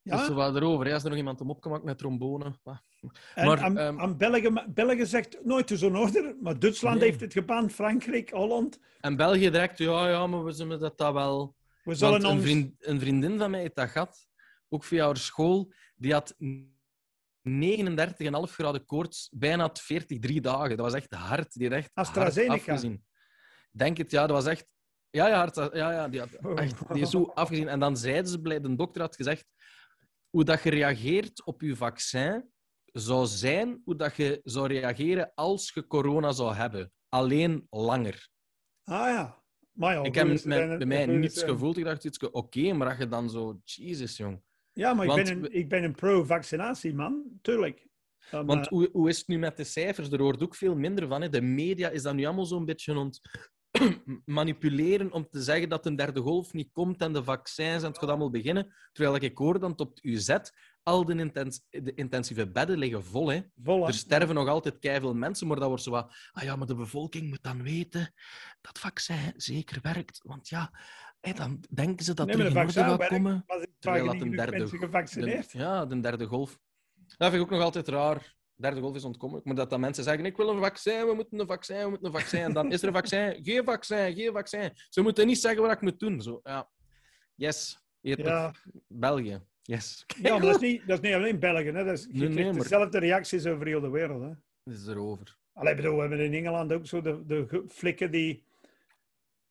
[0.02, 0.24] Het is Ja?
[0.24, 0.86] zo wat erover.
[0.86, 0.92] hè.
[0.94, 2.58] Als er nog iemand om opgemaakt met trombone.
[3.34, 7.08] En Maar, aan, ehm, aan België, België zegt nooit zo'n orde, maar Duitsland Nee.
[7.08, 8.78] heeft het geband, Frankrijk, Holland.
[9.00, 11.54] En België direct, ja, ja, maar we zullen dat, dat wel...
[11.84, 12.42] We zullen Want een, ons...
[12.42, 14.26] vriend, een vriendin van mij heeft dat gehad,
[14.68, 16.34] ook via haar school, die had
[17.48, 20.68] 39,5 graden koorts, bijna 40, drie dagen.
[20.76, 21.52] Dat was echt hard.
[21.52, 23.04] Die had echt hard afgezien.
[23.72, 24.72] Denk het, ja, dat was echt...
[25.10, 26.60] Ja, ja, hard, ja, ja die, had Oh.
[26.60, 27.68] echt, die is zo afgezien.
[27.68, 29.46] En dan zeiden ze, blij- de dokter had gezegd,
[30.30, 32.50] hoe dat je reageert op je vaccin
[32.84, 36.92] zou zijn hoe dat je zou reageren als je corona zou hebben.
[37.08, 38.28] Alleen langer.
[38.84, 39.42] Ah ja.
[39.72, 41.76] Maar ja, ik heb met, bij mij niets gevoeld.
[41.76, 43.60] Ik dacht, iets, oké, maar als je dan zo...
[43.64, 44.42] Jezus, jong.
[44.80, 47.24] Ja, maar ik ben een, ik ben een pro-vaccinatie, man.
[47.42, 47.86] Tuurlijk.
[48.30, 50.10] Dan, Want eh, hoe, hoe is het nu met de cijfers?
[50.10, 51.22] Er hoort ook veel minder van.
[51.22, 51.28] Hè.
[51.28, 53.20] De media is dat nu allemaal zo'n beetje ont
[54.24, 57.98] manipuleren om te zeggen dat een derde golf niet komt en de vaccins en het
[57.98, 58.74] gaat allemaal beginnen.
[58.92, 60.36] Terwijl ik hoor dat op het UZ
[60.82, 63.28] al de, intens- de intensieve bedden liggen vol.
[63.28, 63.40] Hè.
[63.64, 66.14] Er sterven nog altijd keiveel mensen, maar dat wordt zo wat...
[66.32, 68.14] Ah ja, maar de bevolking moet dan weten
[68.60, 70.20] dat vaccin zeker werkt.
[70.22, 70.72] Want ja,
[71.20, 73.44] dan denken ze dat Nee, er de orde vaccin gaat werkt, komen.
[73.46, 75.52] maar er terwijl dat een derde- gevaccineerd.
[75.52, 76.58] De- ja, de derde golf.
[77.16, 78.34] Dat vind ik ook nog altijd raar.
[78.54, 79.40] Derde golf is ontkomen.
[79.44, 82.06] Maar dat, dat mensen zeggen, ik wil een vaccin, we moeten een vaccin, we moeten
[82.06, 82.40] een vaccin.
[82.42, 84.70] En dan is er een vaccin, geen vaccin, geen vaccin.
[84.88, 86.20] Ze moeten niet zeggen wat ik moet doen.
[86.22, 86.68] Zo, ja.
[87.34, 87.78] Yes.
[88.00, 88.54] Ja.
[88.88, 89.40] België.
[89.62, 90.04] Yes.
[90.22, 91.64] ja, maar dat is, niet, dat is niet alleen België.
[91.70, 91.84] Hè.
[91.84, 94.22] Dat is, je Nee, krijgt nee, maar- dezelfde reacties over heel de wereld.
[94.22, 94.28] Hè.
[94.64, 95.36] Het is erover.
[95.52, 98.44] Allee, bedoel, we hebben in Engeland ook zo de, de flikken die...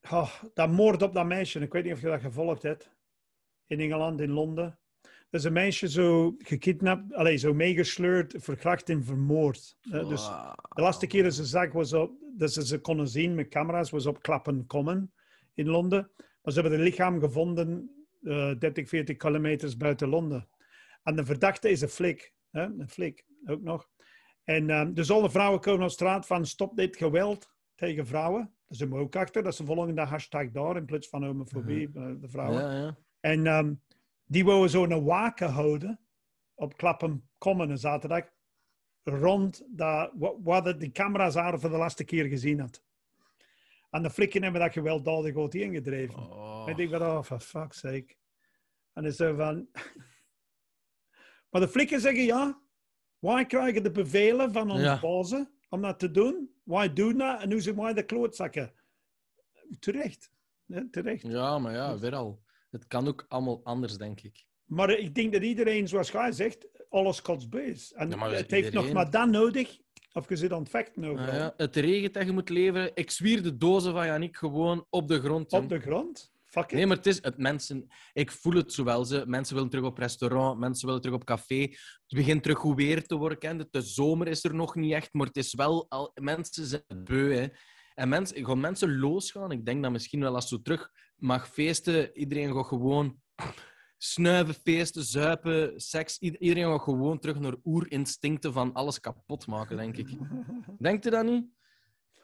[0.01, 1.59] Oh, dat moord op dat meisje.
[1.59, 2.89] Ik weet niet of je dat gevolgd hebt.
[3.67, 4.79] In Engeland, in Londen.
[5.01, 9.77] Er is een meisje zo gekidnapt, allee, zo meegesleurd, verkracht en vermoord.
[9.81, 10.07] hè.
[10.07, 10.25] dus
[10.75, 13.89] de laatste keer dat ze zag was op, dat ze ze konden zien met camera's,
[13.89, 15.11] was op Clapham Common
[15.53, 16.11] in Londen.
[16.15, 17.91] Maar ze hebben het lichaam gevonden
[18.23, 20.47] eh 30, 40 kilometers buiten Londen.
[21.03, 22.33] En de verdachte is een flik.
[22.51, 22.63] Hè?
[22.63, 23.89] Een flik, ook nog.
[24.43, 28.53] En ehm, dus alle vrouwen komen op straat van stop dit geweld tegen vrouwen.
[28.69, 29.43] Daar zijn we ook achter.
[29.43, 32.61] Dat is de volgende hashtag daar in plaats van homofobie, eh, de vrouwen.
[32.61, 32.97] Ja, ja.
[33.19, 33.73] En ehm,
[34.25, 35.99] die wouden zo'n waken houden
[36.53, 38.29] op Clapham Common een zaterdag.
[39.03, 42.83] Rond dat, wa- waar de, camera's waren voor de laatste keer gezien had.
[43.89, 46.19] En de flikken hebben dat gewelddadig goed ingedreven.
[46.19, 46.63] Oh.
[46.65, 48.15] En ik denk van, oh, for fuck's sake.
[48.93, 49.67] En dan zo van...
[51.49, 52.61] maar de flikken zeggen, ja,
[53.19, 56.53] wij krijgen de bevelen van onze bazen om dat te doen.
[56.93, 58.73] Doen dat en nu zijn wij de klootzakken.
[59.79, 60.31] Terecht.
[60.65, 61.21] Ja, terecht.
[61.27, 62.41] Ja, maar ja, weer al.
[62.69, 64.45] Het kan ook allemaal anders, denk ik.
[64.65, 67.93] Maar ik denk dat iedereen, zoals jij zegt, alles is.
[67.93, 69.79] En Ja, het heeft nog iedereen- maar dat nodig,
[70.13, 71.27] of je zit aan het vechten overal.
[71.29, 71.53] Ah, ja.
[71.57, 72.91] Het regent dat je moet leveren.
[72.93, 75.51] Ik zwier de dozen van Janik gewoon op de grond.
[75.51, 75.63] jong.
[75.63, 76.31] Op de grond.
[76.49, 76.71] Fuck.
[76.71, 77.87] Nee, maar het is het mensen.
[78.13, 79.05] Ik voel het zowel.
[79.05, 79.23] Ze.
[79.27, 81.61] Mensen willen terug op restaurant, mensen willen terug op café.
[81.61, 83.67] Het begint terug goed weer te worden.
[83.71, 86.11] De zomer is er nog niet echt, maar het is wel al.
[86.21, 87.33] Mensen zijn beu.
[87.33, 87.47] Hè.
[87.93, 89.51] En mensen, gaan mensen losgaan.
[89.51, 93.21] Ik denk dat misschien wel als zo terug mag feesten, iedereen gaat gewoon
[93.97, 96.19] snuiven, feesten, zuipen, seks.
[96.19, 100.09] Iedereen gaat gewoon terug naar oerinstincten van alles kapot maken, denk ik.
[100.79, 101.45] Denkt u dat niet?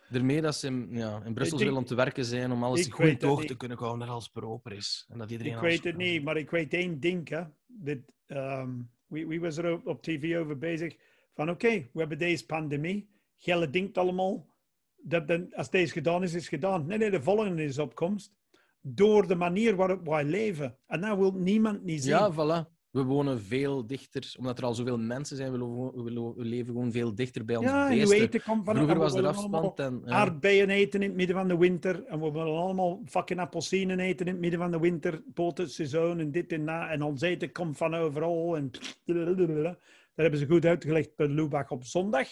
[0.10, 2.88] Daarmee dat ze in, ja, in Brussel denk- zullen om te werken zijn om alles
[2.88, 5.06] goed in toog te kunnen houden dat alles proper is.
[5.10, 7.30] En dat iedereen Ik weet het niet, maar ik weet één ding.
[7.30, 7.44] Hè.
[7.68, 8.70] Dat, ehm,
[9.08, 10.96] wie, wie was er op, tv over bezig?
[11.34, 13.10] Van oké, we hebben deze pandemie.
[13.38, 14.48] Gelle denkt allemaal
[14.96, 16.86] dat dan, als deze gedaan is, is gedaan.
[16.86, 18.34] Nee, nee, de volgende is opkomst.
[18.82, 20.78] Door de manier waarop wij leven.
[20.88, 22.12] En dat wil niemand niet zien.
[22.12, 22.75] Ja, voilà.
[22.96, 27.46] We wonen veel dichter, omdat er al zoveel mensen zijn, we, leven gewoon veel dichter
[27.46, 28.18] bij ons ja, beesten.
[28.18, 30.02] eten komt van Vroeger was er afstand en...
[30.06, 30.12] Ja.
[30.12, 32.06] Aardbeien eten in het midden van de winter.
[32.06, 35.24] En we willen allemaal fucking appelsinen eten in het midden van de winter.
[35.26, 36.90] Botenseizoen en dit en dat.
[36.90, 38.56] En ons eten komt van overal.
[38.56, 38.72] En
[39.06, 39.78] dat
[40.16, 42.28] hebben ze goed uitgelegd bij Lubach op zondag.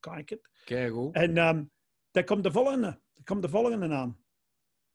[0.00, 0.50] Kijk het.
[0.64, 0.94] Kijk.
[1.12, 1.62] En ehm
[2.10, 3.00] daar komt de volgende.
[3.14, 4.21] Daar komt de volgende aan.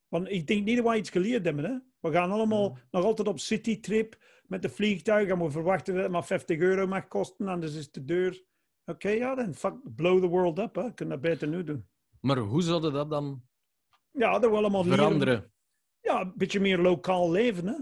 [0.08, 1.64] Want ik denk niet dat wij iets geleerd hebben.
[1.66, 1.78] Hè?
[1.99, 5.30] We gaan allemaal nog altijd op citytrip met de vliegtuig.
[5.30, 7.47] En we verwachten dat het maar 50 euro mag kosten.
[7.47, 8.43] Anders is het te duur.
[8.86, 10.76] Oké, ja, dan fuck, blow the world up.
[10.76, 10.93] Hè.
[10.93, 11.88] Kunnen dat beter nu doen.
[12.22, 13.41] Maar hoe zouden dat dan
[14.12, 15.51] Ja, dat we allemaal leren- veranderen?
[16.01, 17.76] Ja, een beetje meer lokaal leven, hè?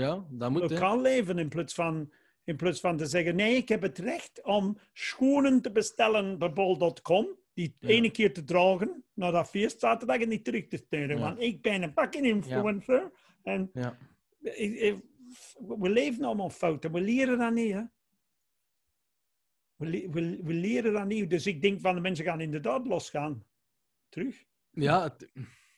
[0.00, 0.70] Ja, dat moet.
[0.70, 2.12] Lokaal leven in plaats van,
[2.44, 6.52] in plaats van te zeggen: nee, ik heb het recht om schoenen te bestellen bij
[6.52, 7.28] bol.com.
[7.54, 7.88] Die Ja.
[7.88, 11.16] ene keer te dragen naar dat feest zaterdag en niet terug te sturen.
[11.18, 11.22] Ja.
[11.22, 13.10] Want ik ben een fucking influencer.
[13.42, 13.98] En Ja.
[14.40, 15.02] ik-
[15.58, 17.72] we leven allemaal fout en we leren dat niet.
[17.72, 17.82] Hè?
[19.76, 21.30] We, le- we, we leren dat niet.
[21.30, 23.44] Dus ik denk van de mensen gaan inderdaad losgaan.
[24.08, 24.44] Terug.
[24.70, 25.30] ja, het-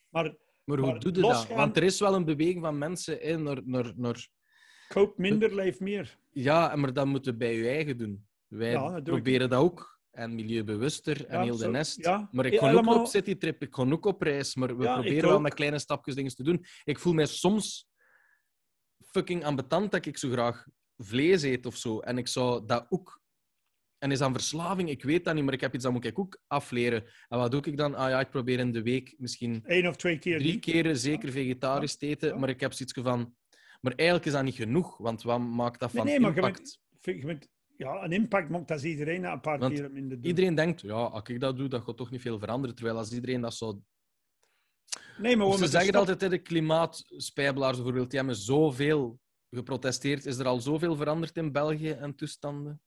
[0.08, 1.46] Maar maar hoe Maar doe je dat?
[1.48, 4.28] Want er is wel een beweging van mensen in naar, naar, naar
[4.88, 6.18] koop minder, leef meer.
[6.30, 8.26] Ja, maar dat moeten we bij je eigen doen.
[8.46, 9.95] Wij dat proberen dat ook.
[10.16, 11.96] En milieubewuster en Ja, heel de nest.
[12.04, 12.28] ja.
[12.32, 14.54] Maar ik kon ook op citytrip, ik kon ook op reis.
[14.54, 16.64] Maar we Ja, proberen wel met kleine stapjes dingen te doen.
[16.84, 17.88] Ik voel mij soms
[19.10, 22.00] fucking ambetant dat ik zo graag vlees eet of zo.
[22.00, 23.20] En ik zou dat ook...
[23.98, 24.88] En is een verslaving?
[24.90, 27.04] Ik weet dat niet, maar ik heb iets dat moet ik ook afleren.
[27.28, 27.94] En wat doe ik dan?
[27.94, 31.30] Ah ja, ik probeer in de week misschien Eén of twee keer drie keren zeker
[31.32, 32.38] vegetarisch te eten.
[32.40, 33.34] Maar ik heb zoiets van...
[33.80, 36.36] Maar eigenlijk is dat niet genoeg, want wat maakt dat Nee, van nee, maar je
[36.36, 36.56] impact?
[36.56, 39.90] bent- vind- je bent- ja, een impact maakt als iedereen dat een paar Want keer
[39.90, 40.26] minder doet.
[40.26, 42.76] Iedereen denkt, ja, als ik dat doe, dat gaat toch niet veel veranderen.
[42.76, 43.78] Terwijl als iedereen dat zou...
[45.18, 49.18] Nee, maar we ze zeggen stop- altijd, de klimaatspijbelaars bijvoorbeeld, die hebben zoveel
[49.50, 50.26] geprotesteerd.
[50.26, 52.80] Is er al zoveel veranderd in België en toestanden?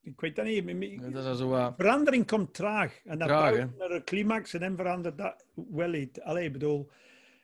[0.00, 1.00] Ik weet dat niet.
[1.00, 1.74] Ja, Dat is zo wat...
[1.76, 3.00] Verandering komt traag.
[3.04, 6.20] En dan Traag, naar een climax en dan verandert dat wel iets.
[6.20, 6.90] Allee, ik bedoel,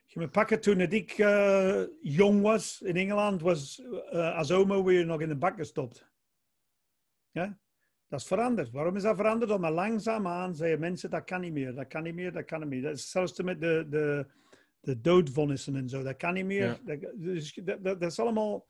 [0.05, 5.05] je moet pakken toen ik eh, jong was in Engeland, was eh als homo weer
[5.05, 6.05] nog in de bak gestopt.
[7.35, 7.59] Ja?
[8.07, 8.71] Dat is veranderd.
[8.71, 9.51] Waarom is dat veranderd?
[9.51, 12.69] Omdat langzaamaan zeiden mensen, dat kan niet meer, dat kan niet meer, dat kan niet
[12.69, 12.81] meer.
[12.81, 14.25] Dat is zelfs met de, de,
[14.79, 16.65] de doodvonnissen en zo, dat kan niet meer.
[16.65, 16.79] Ja.
[16.83, 18.65] Dat, dus dat, dat, is allemaal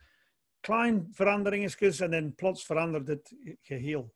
[0.59, 4.15] klein veranderingetjes en dan plots verandert het geheel.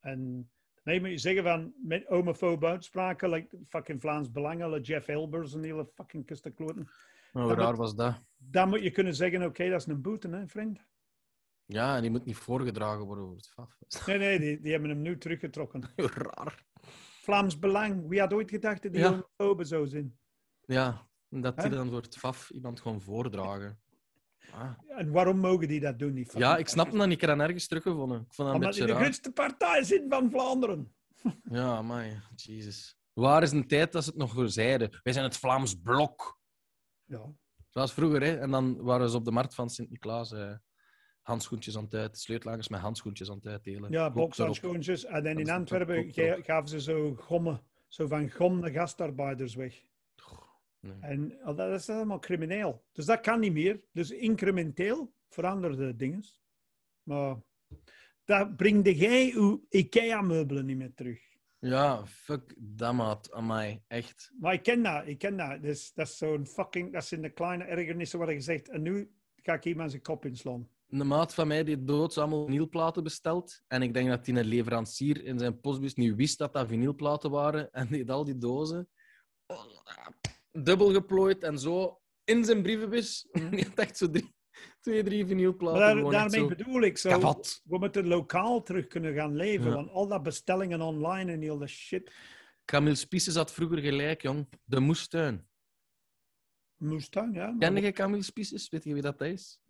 [0.00, 0.50] En
[0.82, 5.60] nee, moet je zeggen van met homofobe uitspraken, like fucking Vlaams Belangen, Jeff Elbers en
[5.60, 6.88] die hele fucking kustenkloten.
[7.32, 8.24] Oh, moet- was dat?
[8.36, 10.88] Dan moet je kunnen zeggen, oké, dat is een boete, hè, vriend.
[11.72, 14.06] Ja, en die moet niet voorgedragen worden over het FAF.
[14.06, 15.82] Nee, nee, die, die hebben hem nu teruggetrokken.
[15.96, 16.64] raar.
[17.22, 19.10] Vlaams Belang, wie had ooit gedacht dat die Ja.
[19.10, 20.18] homofoben zo zijn?
[20.60, 21.70] Ja, dat die Hè?
[21.76, 23.80] dan voor het FAF iemand gewoon voordragen.
[24.52, 24.72] Ah.
[24.88, 26.14] En waarom mogen die dat doen?
[26.14, 27.14] Die Ja, ik snap dat niet.
[27.14, 28.20] Ik heb dat nergens teruggevonden.
[28.20, 30.94] Ik vond dat Omdat die de grootste partij zit van Vlaanderen.
[31.50, 32.98] Ja, maar Jezus.
[33.12, 34.98] Waar is een tijd dat ze het nog voor zeiden?
[35.02, 36.38] Wij zijn het Vlaams Blok.
[37.04, 37.32] Ja.
[37.68, 38.36] Zoals vroeger, hè.
[38.38, 40.54] En dan waren ze op de markt van Sint-Niklaas eh,
[41.22, 43.90] handschoentjes aan het uit, sleutelangers met handschoentjes aan het uitdelen.
[43.90, 45.04] Ja, bokshandschoentjes.
[45.04, 46.12] En dan in Antwerpen
[46.44, 47.62] gaven ze zo gommen.
[47.88, 49.88] Zo van gom de gastarbeiders weg.
[50.80, 50.96] Nee.
[51.00, 52.84] En al dat is allemaal crimineel.
[52.92, 53.80] Dus dat kan niet meer.
[53.92, 56.24] Dus incrementeel veranderde dingen.
[57.02, 57.36] Maar
[58.24, 61.20] dat brengt jij uw IKEA-meubelen niet meer terug.
[61.58, 63.32] Ja, fuck dat maat.
[63.32, 64.32] Amai, echt.
[64.38, 65.62] Maar ik ken dat, ik ken dat.
[65.62, 66.92] Dus, dat is zo'n fucking...
[66.92, 68.68] Dat zijn de kleine ergernissen waar je zegt...
[68.68, 70.68] En nu ga ik iemand zijn kop inslaan.
[70.90, 73.62] Een maat van mij die dood allemaal vinylplaten besteld.
[73.66, 77.30] En ik denk dat die een leverancier in zijn postbus niet wist dat dat vinylplaten
[77.30, 77.70] waren.
[77.72, 78.88] En die had al die dozen
[80.52, 83.28] dubbel geplooid en zo in zijn brievenbus.
[83.50, 84.34] Die had echt zo drie,
[84.80, 85.80] twee, drie vinylplaten.
[86.02, 87.08] Daar- daarmee zo bedoel ik zo...
[87.10, 87.60] kavat.
[87.64, 89.68] We moeten lokaal terug kunnen gaan leven.
[89.68, 89.74] Ja.
[89.74, 92.12] Want al dat bestellingen online en heel dat shit...
[92.64, 94.48] Camille Spices had vroeger gelijk, jong.
[94.64, 95.48] De moestuin.
[96.76, 97.46] Moestuin, ja.
[97.50, 98.68] maar- Ken je Camille Spices?
[98.68, 99.60] Weet je wie dat is?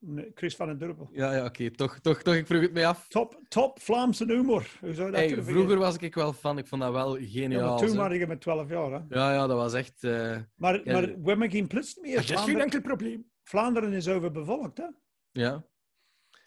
[0.00, 1.08] Nee, Chris van den Durpel.
[1.12, 1.70] Ja, ja oké.
[1.70, 2.34] Toch, toch, toch.
[2.34, 3.08] Ik vroeg het mij af.
[3.08, 4.76] Top, top Vlaamse humor.
[4.80, 6.58] Hoe zou je dat Hey, vroeger was ik wel fan.
[6.58, 7.60] Ik vond dat wel geniaal.
[7.60, 8.90] Ja, maar toen waren je met 12 jaar.
[8.90, 8.98] Hè?
[9.08, 10.04] Ja, ja, dat was echt...
[10.04, 12.22] eh, Maar, Ja, maar we hebben geen plus meer.
[12.24, 13.30] Vlaanderen, enkel probleem.
[13.42, 14.78] Vlaanderen is overbevolkt.
[14.78, 14.86] Hè?
[15.32, 15.64] Ja.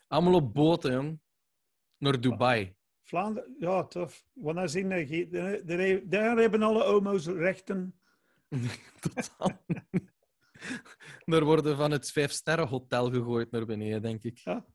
[0.08, 1.20] Allemaal op boten, jong.
[1.98, 2.76] Naar Dubai.
[3.04, 4.26] Vlaanderen, ja, tof.
[4.34, 8.00] Want daar, zien, de- de- de- daar hebben alle homo's rechten.
[9.00, 9.52] Totaal.
[11.32, 14.38] Daar worden van het vijfsterrenhotel gegooid naar beneden, denk ik.
[14.38, 14.66] Ja.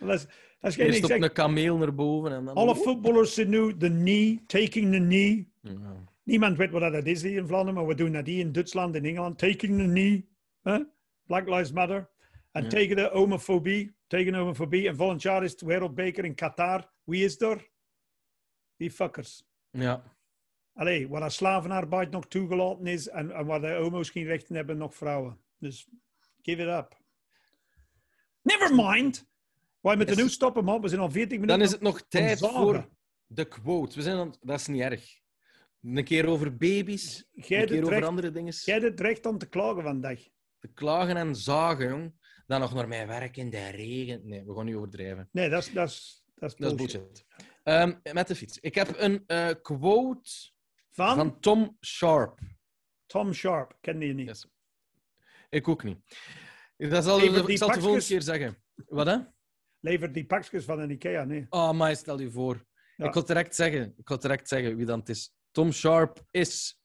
[0.00, 0.22] Dat is,
[0.60, 2.54] dat is geen Eerst op een kameel naar boven en dan...
[2.54, 5.52] Alle voetballers zijn nu de knee, taking the knee.
[5.62, 6.04] Ja.
[6.22, 8.94] Niemand weet wat dat is hier in Vlaanderen, maar we doen dat hier in Duitsland,
[8.94, 9.38] in Engeland.
[9.38, 10.28] Taking the knee.
[11.26, 12.10] Black Lives Matter.
[12.52, 12.68] En Ja.
[12.68, 13.96] tegen de homofobie.
[14.06, 14.88] Tegen homofobie.
[14.88, 16.90] En volgend jaar is het wereldbeker in Qatar.
[17.04, 17.68] Wie is er?
[18.76, 19.44] Die fuckers.
[19.70, 20.16] ja.
[20.74, 24.76] Allee, waar de slavenarbeid nog toegelaten is en, en waar de homo's geen rechten hebben,
[24.76, 25.38] nog vrouwen.
[25.58, 25.88] Dus
[26.42, 27.00] give it up.
[28.42, 29.26] Never mind.
[29.80, 30.24] Wij moeten Yes.
[30.24, 30.80] nu stoppen, man.
[30.80, 31.58] We zijn al 40 minuten.
[31.58, 32.88] Dan is het nog tijd voor
[33.26, 33.94] de quote.
[33.96, 34.34] We zijn aan...
[34.40, 35.16] Dat is niet erg.
[35.82, 38.52] Een keer over baby's, Jij een hebt keer het over recht- andere dingen.
[38.64, 40.20] Jij hebt het recht om te klagen vandaag.
[40.58, 42.12] Te klagen en zagen, jong.
[42.46, 44.20] Dan nog naar mijn werk in de regen.
[44.28, 45.28] Nee, we gaan niet overdrijven.
[45.32, 47.00] Nee, dat is, dat is, dat is Dat is bullshit.
[47.06, 47.26] bullshit.
[47.62, 48.58] Ehm, met de fiets.
[48.58, 50.30] Ik heb een eh, quote
[50.90, 52.38] Van, Van Tom Sharp.
[53.06, 54.28] Tom Sharp, kende je niet.
[54.28, 54.46] Yes.
[55.48, 55.98] Ik ook niet.
[56.76, 58.62] Dat zal, Lever ik zal het de volgende keer zeggen.
[58.74, 59.16] Wat hè?
[59.80, 61.46] Levert die pakjes van een Ikea, nee.
[61.48, 62.66] Oh, maar stel je voor.
[62.96, 63.06] Ja.
[63.06, 65.32] Ik wil direct zeggen, ik wil direct zeggen wie dan het is.
[65.50, 66.80] Tom Sharp is...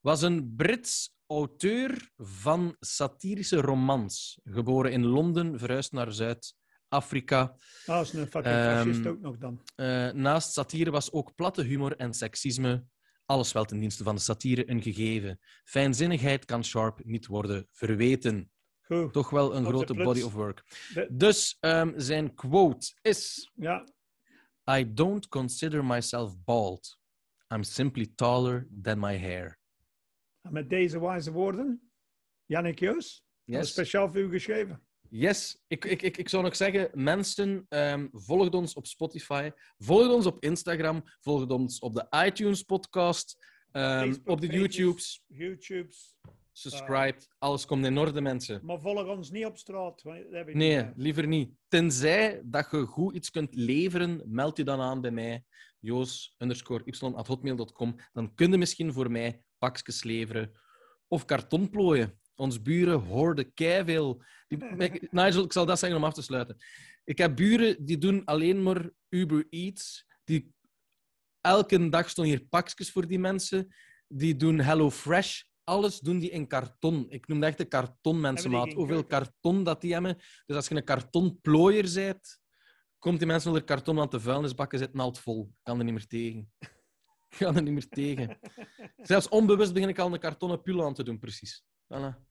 [0.00, 4.40] Was een Brits auteur van satirische romans.
[4.44, 7.56] Geboren in Londen, verhuisd naar Zuid-Afrika.
[7.86, 9.60] Dat is een fucking Ehm, fascist ook nog dan.
[9.74, 12.84] Eh, naast satire was ook platte humor en seksisme.
[13.30, 15.38] Alles wel ten dienste van de satire een gegeven.
[15.64, 18.50] Fijnzinnigheid kan Sharp niet worden verweten.
[18.82, 19.12] Goed.
[19.12, 20.64] Toch wel een Op grote body of work.
[20.94, 23.50] De- Dus ehm, zijn quote is...
[23.54, 23.88] Ja,
[24.70, 26.98] I don't consider myself bald.
[27.54, 29.58] I'm simply taller than my hair.
[30.40, 31.90] en met deze wijze woorden,
[32.46, 33.70] Jannik Joos, Yes.
[33.70, 34.86] speciaal voor u geschreven.
[35.10, 35.62] Yes.
[35.66, 40.26] Ik, ik, ik, ik zou nog zeggen, mensen, ehm volg ons op Spotify, volg ons
[40.26, 44.46] op Instagram, volg ons op de iTunes podcast, ehm, Facebook op de.
[44.46, 46.16] YouTubes, YouTube's.
[46.52, 47.16] subscribe.
[47.38, 48.60] Alles komt in orde, mensen.
[48.64, 50.02] Maar volg ons niet op straat.
[50.02, 51.50] dat Nee, niet liever niet.
[51.68, 55.44] Tenzij dat je goed iets kunt leveren, meld je dan aan bij mij,
[55.80, 57.96] joos underscore y at hotmail.com.
[58.12, 60.52] Dan kun je misschien voor mij pakjes leveren
[61.08, 62.19] of karton plooien.
[62.40, 64.22] Ons buren hoorden keiveel.
[64.48, 64.58] Die,
[65.10, 66.56] Nigel, ik zal dat zeggen om af te sluiten.
[67.04, 70.06] Ik heb buren die doen alleen maar Uber Eats.
[70.24, 70.54] Die,
[71.40, 73.74] elke dag stonden hier pakjes voor die mensen.
[74.08, 75.42] Die doen Hello Fresh.
[75.64, 77.06] Alles doen die in karton.
[77.08, 78.68] Ik noem dat echt de kartonmensen, Hebben die maat.
[78.68, 80.16] geen Hoeveel karton dat die hebben.
[80.46, 82.38] Dus als je een kartonplooier bent,
[82.98, 85.48] komt die mensen onder karton, want de vuilnisbakken zitten altijd vol.
[85.50, 86.52] Ik kan er niet meer tegen.
[87.28, 88.38] Ik kan er niet meer tegen.
[89.10, 91.64] Zelfs onbewust begin ik al een kartonnen pul aan te doen, precies.
[91.94, 92.29] Voilà.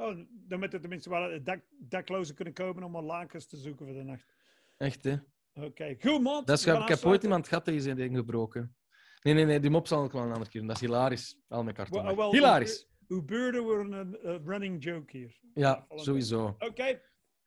[0.00, 3.86] Oh, dan moet er tenminste wel dak, daklozen kunnen komen om wat lakens te zoeken
[3.86, 4.34] voor de nacht.
[4.76, 5.16] Echt, hè?
[5.54, 6.44] Oké, goed man.
[6.44, 8.76] Dat is, we ik heb ooit iemand gehad die zijn ding gebroken.
[9.22, 10.68] Nee, nee, nee, die mop zal ik wel een andere keer doen.
[10.68, 11.38] Dat is hilarisch.
[11.48, 12.04] Al mijn karton.
[12.04, 12.88] Wel- wel, hilarisch.
[13.08, 13.92] Uw, uw buurden worden
[14.22, 15.38] een running joke hier.
[15.54, 16.56] Ja, sowieso.
[16.58, 17.00] Oké,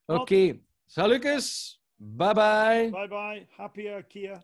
[0.06, 0.60] Oké.
[0.86, 1.82] Salukes.
[1.96, 2.90] Bye bye.
[2.92, 3.48] bye bye.
[3.50, 4.44] Happy IKEA.